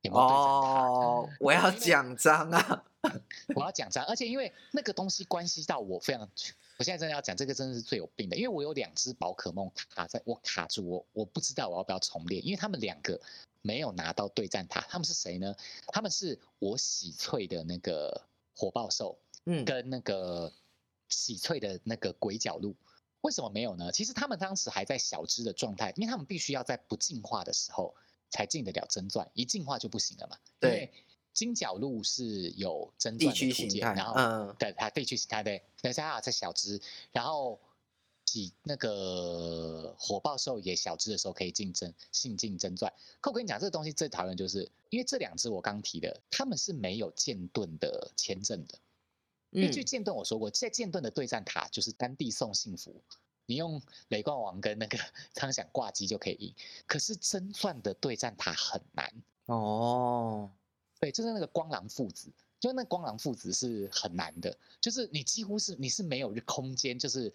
[0.03, 0.83] 有没有对战塔？
[0.87, 2.85] 哦，我要奖章啊！
[3.57, 6.31] 我要奖章，而且因为那个东西关系到我非常。
[6.77, 13.21] 我现在真的要讲这个，真的是最有病的，因为我有两只宝可梦卡在我卡住我，我不知道我要不要重练，因为他们两个
[13.63, 15.55] 没有拿到对战塔，他们是谁呢？
[15.87, 20.53] 他们是我喜翠的那个火爆兽，嗯，跟那个
[21.09, 22.75] 喜翠的那个鬼角鹿，
[23.21, 23.93] 为什么没有呢？
[23.93, 27.95] 其实他们当时还在小只的状态，因为他们必须要在不进化的时候
[28.31, 30.93] 才进得了真钻，一进化就不行了嘛，对。
[31.35, 36.81] 金角鹿是有真钻的图鉴，然后对它地区形态对，等下在小只，
[37.13, 37.61] 然后
[38.25, 42.91] 几那个火爆兽也小只的时候可以竞争性竞争钻。
[43.21, 48.79] 可我跟你讲，这个东西最讨厌就是因为这两只我刚提的，他们是没有剑盾的签证的。
[49.51, 53.01] 因为去剑盾我说过，在剑盾的对战塔就是单地送幸福，
[53.47, 54.99] 你用雷冠王跟那个
[55.33, 56.55] 苍响挂机就可以赢。
[56.87, 59.13] 可是真钻的对战塔很难
[59.47, 60.51] 哦。
[61.01, 67.31] 对，就是那个光狼父子，就那光狼父子是很难的，就是你几乎是你是没有空间，就是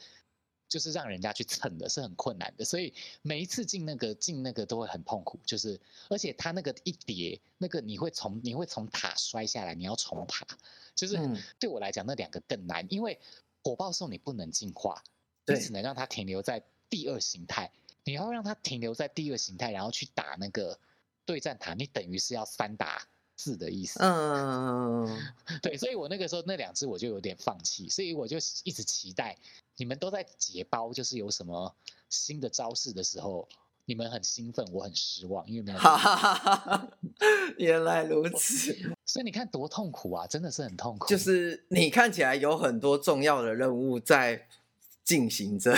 [0.67, 2.65] 就是让人家去蹭的，是很困难的。
[2.65, 5.79] 所以每一次进那个进那个都会很痛苦，就是
[6.09, 10.47] 而且他那个一叠，那个你会从你会从塔摔下来，你要重爬，
[10.95, 11.19] 就是
[11.59, 13.19] 对我来讲那两个更难，因为
[13.63, 15.03] 火爆兽你不能进化，
[15.45, 17.71] 你只能让它停留在第二形态，
[18.03, 20.79] 你要让它停留在第二形态，然后去打那个
[21.25, 23.07] 对战塔，你等于是要三打。
[23.39, 25.07] 字的意思，嗯，
[25.63, 28.35] 对，所以我那个时候那两只我就有点放弃，所以我就
[28.65, 29.37] 一直期待
[29.77, 31.73] 你们都在解包，就是有什么
[32.09, 33.47] 新的招式的时候，
[33.85, 35.79] 你们很兴奋，我很失望，因为没有。
[37.57, 38.75] 原来如此，
[39.07, 41.07] 所以你看多痛苦啊，真的是很痛苦。
[41.07, 44.49] 就是你看起来有很多重要的任务在
[45.05, 45.73] 进行着。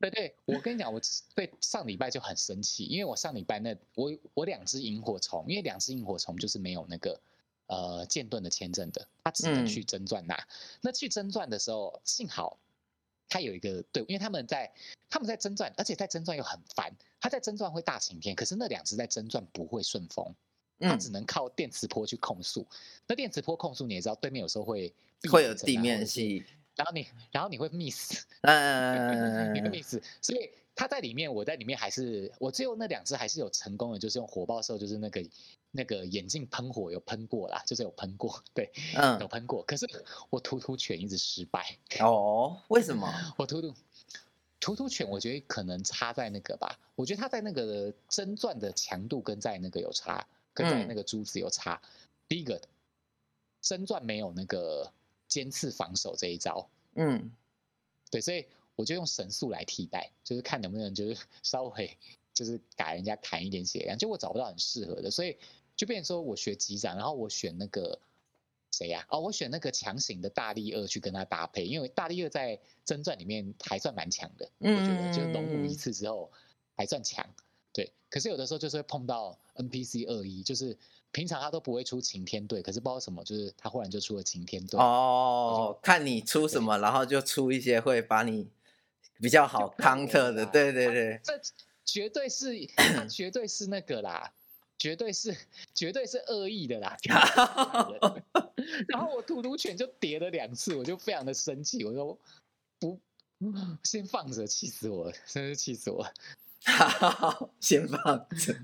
[0.00, 1.00] 对对，我跟你讲，我
[1.34, 7.20] 对上礼拜就很生气，因为我上礼拜那我我两只萤火虫，因为两只萤火虫就是没有那个
[7.66, 10.46] 呃剑盾的签证的，他只能去真钻拿。
[10.80, 12.58] 那去真钻的时候，幸好
[13.28, 14.72] 他有一个队伍，因为他们在
[15.10, 20.34] 他们在真钻，而且在真钻又很烦，他在真钻会大晴天，可是那两只在真钻不会顺风，
[20.80, 22.66] 他只能靠电磁波去控速。
[23.06, 24.94] 那电磁波控速你也知道，对面有时候会
[25.30, 26.44] 会有地面系。
[26.76, 35.24] 然后你，然后你会 miss，嗯， 你会 miss，所以他在里面，我在里面还是，我最后那两只还是有成功的，就是用火爆兽，就是那个
[35.70, 39.62] 那个眼镜喷火有喷过啦，就是有喷过，对，嗯， 有喷过。
[39.62, 39.86] 可是
[40.30, 41.76] 我突突犬一直失败。
[42.00, 43.08] 哦，为什么？
[43.38, 43.72] 我突突
[44.58, 51.80] 突突犬，我觉得可能差在那个吧，我觉得它在那个针钻的强度跟在那个有差，跟在那个珠子有差。
[52.26, 52.60] 第一个
[53.60, 54.92] 针钻没有那个。
[55.34, 57.28] 尖刺防守这一招，嗯，
[58.08, 61.98] 对，所以我就用神速来替代，就是看能不能就是稍微
[62.32, 65.36] 就是改人家砍一点血量，结果找不到很适合的，所以
[65.74, 67.98] 就变成说我学机长，然后我选那个
[68.70, 69.04] 谁呀？
[69.10, 76.30] 哦，我选那个强行的大力二去跟他搭配，因为大力二在真传里面还算蛮强的，我觉得就龙舞一次之后
[76.76, 77.28] 还算强，
[77.72, 77.92] 对。
[78.08, 80.78] 可是有的时候就是会碰到 NPC 二一，就是。
[81.14, 84.78] 平常他都不会出晴天队，可是不知道什么，就是他忽然就出了晴天队。
[84.80, 88.48] 哦，看你出什么，然后就出一些会把你
[89.20, 91.20] 比较好 counter 的，对对对。
[91.22, 91.40] 这
[91.84, 92.52] 绝对是，
[93.08, 94.32] 绝对是那个啦，
[94.76, 95.36] 绝对是，
[95.72, 96.96] 绝对是恶意的啦。
[98.88, 102.18] 然后我突突犬就叠了两次，我就非常的生气，我说
[102.80, 102.98] 不，
[103.84, 106.02] 先放着，气死我了，真是气死我。
[106.02, 106.12] 了。
[106.66, 108.00] 好， 先放
[108.30, 108.56] 着，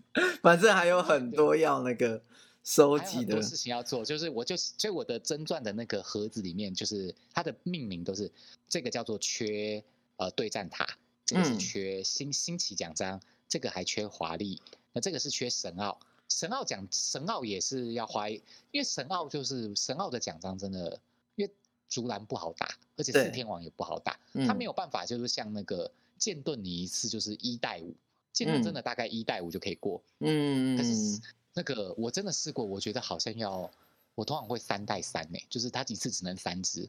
[0.43, 2.23] 反正还有很多要那个
[2.63, 4.05] 收集的事情要做。
[4.05, 8.31] 就是我就所以我的真传的那个盒子里面，就是它的命名都是
[8.69, 9.83] 这个叫做缺
[10.17, 10.87] 呃对战塔，
[11.25, 14.61] 这个是缺新新奇奖章，这个还缺华丽，
[14.93, 15.99] 那这个是缺神奥。
[16.29, 18.41] 神奥奖神奥也是要花，因
[18.75, 21.01] 为神奥就是神奥的奖章真的，
[21.37, 21.53] 因为
[21.89, 25.91] 竹篮不好打，而且四天王也不好打，他没有办法就是像那个。
[26.21, 27.95] 剑盾你一次就是一带五，
[28.31, 30.03] 剑盾真的大概一带五就可以过。
[30.19, 31.19] 嗯，可是
[31.55, 33.71] 那个我真的试过，我觉得好像要
[34.15, 36.89] 我通常会三带三呢，就是他一次只能三只。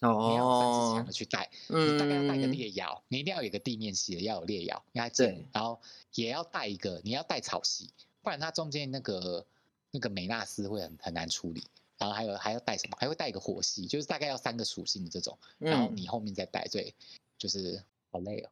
[0.00, 5.80] 哦，你要三只强的去带，你大概要带个猎妖，你一定要有个地面系的，要有猎妖，你还剑，然后
[6.14, 7.90] 也要带一个，你要带草系，
[8.22, 9.46] 不然它中间那个
[9.90, 11.64] 那个美纳斯会很很难处理。
[11.96, 12.96] 然后还有还要带什么？
[12.98, 16.94] 还会带一个火系，就是大概要三个属性的这种，然后你后面再带，对，
[17.38, 17.82] 就是。
[18.10, 18.50] 好累哦，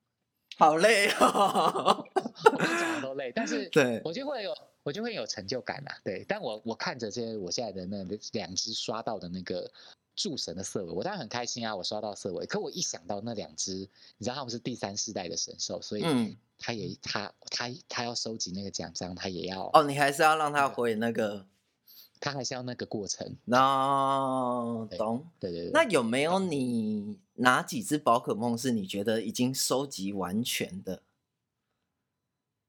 [0.56, 2.04] 好累哦，
[2.50, 4.52] 我讲的都累，但是对我就会有，
[4.82, 6.00] 我就会有成就感啦。
[6.04, 9.70] 对，但我我看着这些我现在的那两只刷到的那个
[10.14, 12.44] 诸神的色尾，我当然很开心啊，我刷到色尾。
[12.46, 13.74] 可我一想到那两只，
[14.18, 21.46] 你知道他们是第三世代的神兽，所以嗯，他也他他他要收集那个奖章，他也要哦，你还是要让他回那个，
[22.20, 23.36] 他还是要那个过程。
[23.46, 25.26] 哦，对懂。
[25.38, 25.70] 对对对。
[25.72, 31.02] 那有没有你哪几只宝可梦是你觉得已经收集完全的？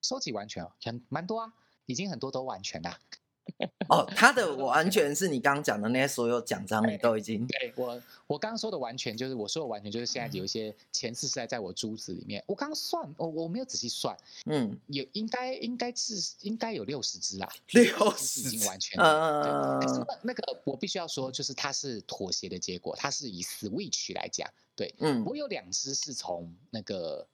[0.02, 1.54] 收集完全哦，很蛮多啊，
[1.86, 3.00] 已经很多都完全啦。
[3.90, 14.16] 哦，他的完全是你刚刚讲的那些所有奖章，你都已经对我，我刚刚说的完全就是我说的完全就是现在有一些前四是在在我珠子里面，我刚刚算，我我没有仔细算，
[14.46, 19.82] 嗯有应该应该是应该有六十只啦，六十只已经完全的。
[19.82, 27.28] 对，可是那个我必须要说，就是它是妥协的结果，它是以 Switch 来讲，对嗯我有两只是从那个，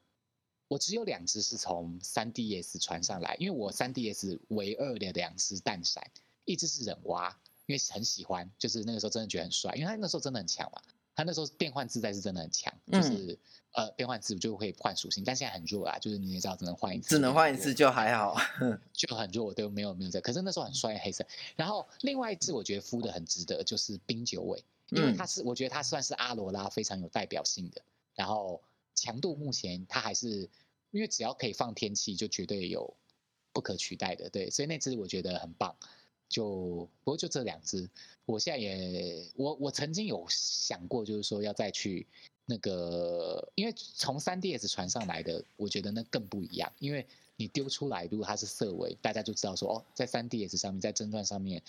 [0.69, 6.01] 我只有两只是从 3DS 传上来，因为我 3DS 唯二的两只蛋闪，
[6.45, 10.81] 一只是忍蛙，因为很喜欢，就是那个时候真的觉得很帅，因为他那时候真的很强嘛，
[11.15, 13.39] 他那时候变换自在是真的很强，就嗯是、
[13.73, 18.37] 呃变换自就会换属性，但现在很弱啊，就是你也知道只能换一次，只能换一次就就还好。
[18.93, 21.25] 就很弱，对，没有没有在，可是那时候很帅黑色。
[21.55, 27.81] 然后另外一只我觉得敷的很值得，就是冰九尾，因为嗯它是、我觉得它算是阿罗拉非常有代表性的，
[28.15, 28.61] 然后
[28.99, 30.49] 强度目前它还是
[30.91, 32.95] 因为只要可以放天气，就绝对有
[33.53, 35.75] 不可取代的，对，所以那只我觉得很棒。
[36.27, 37.89] 就不过就这两只，
[38.25, 42.05] 我现在也我我曾经有想过，就是说要再去
[42.45, 51.63] 那个，因为从三 DS 传上来的，我觉得那更不一样，因为你丢出来，如果它是色尾，大家就知道说哦，在三 DS 上面，在争端上面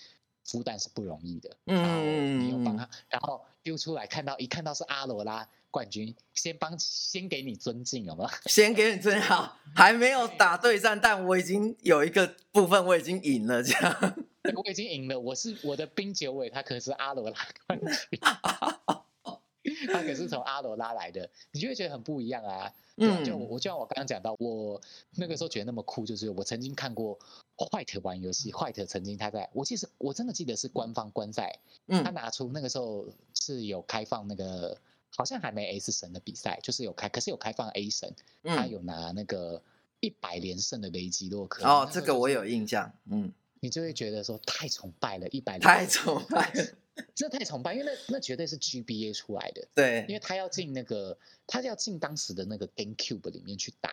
[0.45, 8.31] 孵蛋是不容易的，嗯你又帮他，然后丢出来看到一看到是阿罗拉冠军，先帮先给你尊敬，有没有？
[8.47, 14.15] 先给你尊好，还没有打对战，但我已经有一个部分我已经赢了，这样。
[14.57, 18.21] 我已经赢了，我是我的冰九尾，他可是阿罗拉冠军，
[19.93, 22.73] 他可是从阿罗拉来的，你就会觉得很不一样啊。
[22.97, 24.79] 对啊就我就像我刚刚讲到，我
[25.17, 27.19] 那个时候觉得那么酷，就是我曾经看过
[27.57, 31.59] White 玩游戏，White 曾经他在我记得是我真的记得是官方官赛，
[31.89, 34.77] 他嗯拿出那个时候是有开放那个
[35.17, 39.63] 好像还没 S 神的比赛，就是有开，可是有开放 A 神，他嗯，有拿那个
[40.01, 41.65] 一百连胜的雷吉洛克。
[41.65, 46.65] 哦，这个我有印象，嗯，你就会觉得说太崇拜了，一百太崇拜了，
[47.15, 53.93] 真的太崇拜，因为那那绝对是 GBA 出来的，对因对，为他要进那个他要进当时的那个 GameCube 里面去打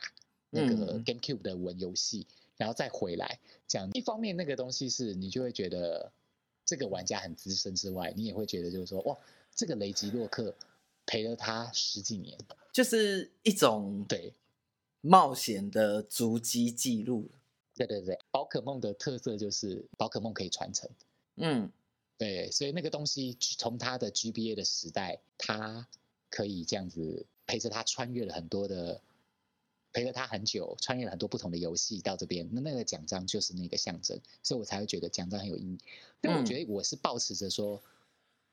[0.49, 3.89] 那个嗯 GameCube 的文游戏，然后再回来讲。
[3.93, 6.11] 一方面那个东西是你就会觉得
[6.63, 9.18] 这个玩家很资深之外，你也会觉得就是说哇，
[9.53, 10.53] 这个雷吉洛克
[11.08, 12.38] 陪了他十几年，
[12.72, 14.36] 就是一种对。
[15.01, 17.30] 冒险的足迹记录，
[17.76, 20.89] 对对对，宝可梦的特色就是宝可梦可以传承，
[21.36, 21.72] 嗯
[22.18, 25.88] 对，所以那个东西从他的 GBA 的时代，他
[26.30, 28.99] 可以这样子陪着他穿越了很多的，
[29.93, 35.78] 陪了他很久，穿越了很多不同的游戏到这边，那那个奖章就是那个象征，所以我才会觉得奖章很有意义。
[36.20, 37.82] 但我嗯觉得我是抱持着说，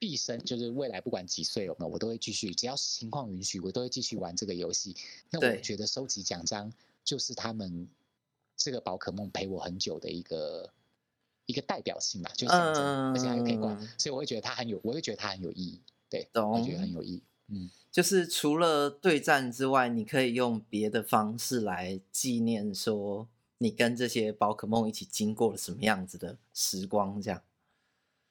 [0.04, 4.94] 毕生就是未来不管几岁有我都会继续，只要情况允许，我都会继续玩这个游戏。
[5.30, 6.70] 那我觉得收集奖章
[7.02, 7.88] 就是他们
[8.54, 10.70] 这个宝可梦陪我很久的一个
[11.46, 12.84] 一个代表性吧，就是象征，
[13.14, 15.80] 而且还可以挂嗯，所以我会觉得它很有，我会觉得它很有意义。
[16.10, 17.22] 对，懂我觉得很有意义。
[17.48, 23.26] 嗯， 就是除了对战之外，你可以用别的方式来纪念，说
[23.56, 27.42] 你跟这些宝可梦一起经过了什么样子的时光，这样。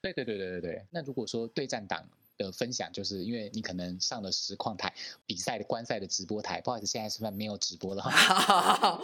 [0.03, 0.85] 对对对对对对。
[0.91, 2.05] 那如果说对战党
[2.37, 4.93] 的分享，就是因为你可能上了实况台
[5.25, 8.03] 比赛的观赛的直播台，不好意思，现在是不是没有直播了？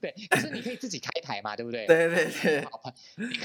[0.00, 1.86] 对，可是你可以自己开台嘛，对不对？
[1.86, 2.92] 对对对好朋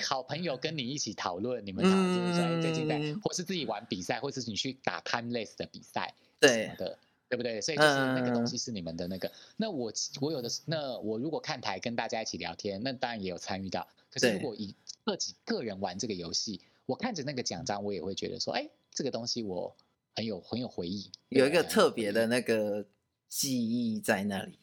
[0.04, 6.98] 好朋友跟你一起讨论，你们讨论就是说，哎，最近在嗯，或是自己玩比赛，或是你去打 timeless 的比赛，对的，
[7.30, 7.62] 对不对？
[7.62, 9.32] 所以就是那个东嗯西是你们的那个。
[9.58, 13.88] 那我我有的是，那我如果看台跟大家一起聊天，那当然也有参与到。
[14.20, 19.76] 可是如果以自己个人玩这个游戏，我看着那个奖章，我也会觉得说，哎，这个东西我
[20.16, 22.86] 很有很有回忆，有一个特别的那个
[23.30, 24.58] 记忆在那里。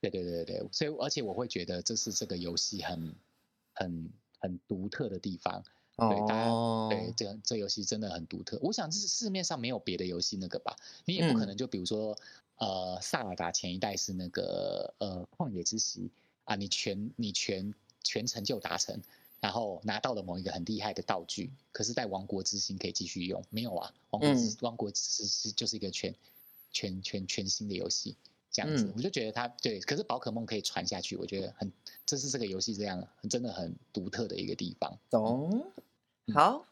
[0.00, 3.14] 对对对对，所以而且我会觉得这是这个游戏很
[3.72, 4.10] 很
[4.40, 5.62] 很独特的地方。
[5.94, 8.58] 对，大家哦，对这这游戏真的很独特。
[8.62, 10.74] 我想这是市面上没有别的游戏那个吧，
[11.04, 12.18] 你也不可嗯能就比如说，
[12.56, 16.10] 呃，萨尔达前一代是那个呃旷野之息
[16.44, 17.72] 啊，你全你全
[18.02, 19.00] 全成就达成，
[19.40, 23.94] 然后拿到了某一个很厉害的道具，可是，在王国之心可以继续用，没有啊？
[24.10, 26.14] 王国之、嗯王国之心就是一个全
[26.70, 28.16] 全全全新的游戏。
[28.50, 31.72] 这样子，嗯我就觉得它对，可是宝可梦可以传下去，我觉得很，
[32.04, 34.98] 这是这个游戏这样真的很独特的一个地方。
[35.08, 35.72] 懂。
[36.26, 36.66] 嗯好，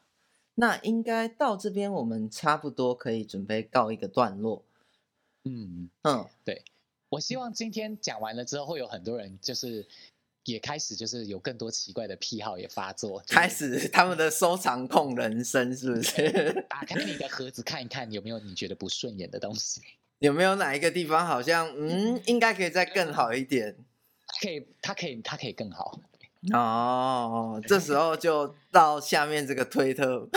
[0.54, 4.62] 那应该到这边我们差不多可以准备告一个段落。
[5.44, 6.62] 嗯，嗯，对
[7.08, 9.88] 我希望今天讲完了之后，会有很多人就是
[10.44, 16.64] 也开始就是有更多奇怪的癖好也发作，就是开始他们的收藏控人生是不是？
[16.68, 19.80] 打开你的盒子看一看有没有你觉得不顺眼的东西。
[20.18, 23.74] 有没有哪一个地方好像嗯，应该可以再更好一点？
[24.42, 25.98] 可以，它可以，它可以更好。
[26.52, 30.28] 哦， 这时候就到下面这个推特，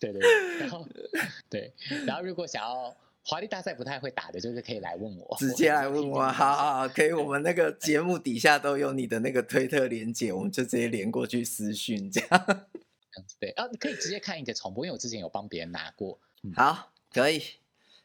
[0.00, 0.86] 对对对，然后
[1.48, 1.72] 对，
[2.06, 12.68] 然后如果想要华丽大赛不太会打的，就是可以来问我，直接来问我，好好好，可以，我们那个对节目底下都有你的那个推特连接，我们就直接连过去私讯这样。
[13.38, 16.18] 对，啊，你可以直接看一个重播，因为我之前有帮别人拿过。
[16.42, 17.42] 嗯，好，可以，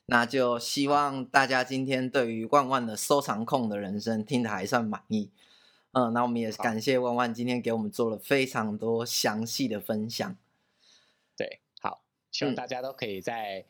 [0.06, 5.32] 那就希望大家今天对于万万的收藏控的人生听得还算满意。
[5.94, 10.38] 嗯，那我们也好感谢万万今天给我们做了非常多详细的分享。
[11.36, 13.66] 对，好，希望嗯大家都可以在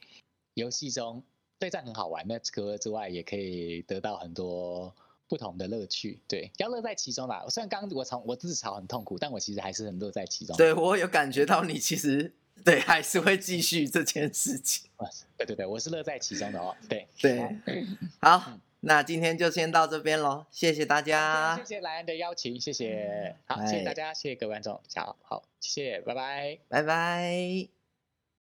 [0.55, 1.23] 游戏中
[1.59, 4.93] 对战很好玩，那除了之外，也可以得到很多
[5.27, 6.19] 不同的乐趣。
[6.27, 7.45] 对，要乐在其中啦。
[7.49, 10.55] 虽然刚刚我从我自嘲很痛苦，但我其实还是很乐在其中。
[10.55, 12.33] 对我有感觉到你其实
[12.63, 14.89] 对还是会继续这件事情。
[15.37, 16.75] 对对对，我是乐在其中的哦。
[16.87, 17.39] 对，对
[18.19, 26.59] 好，好，那今天就先到这边喽，谢谢大家谢，谢莱恩的邀请，谢谢，好，谢谢大家，谢谢各位观众，好好，谢谢，拜拜。
[26.67, 27.76] 拜拜。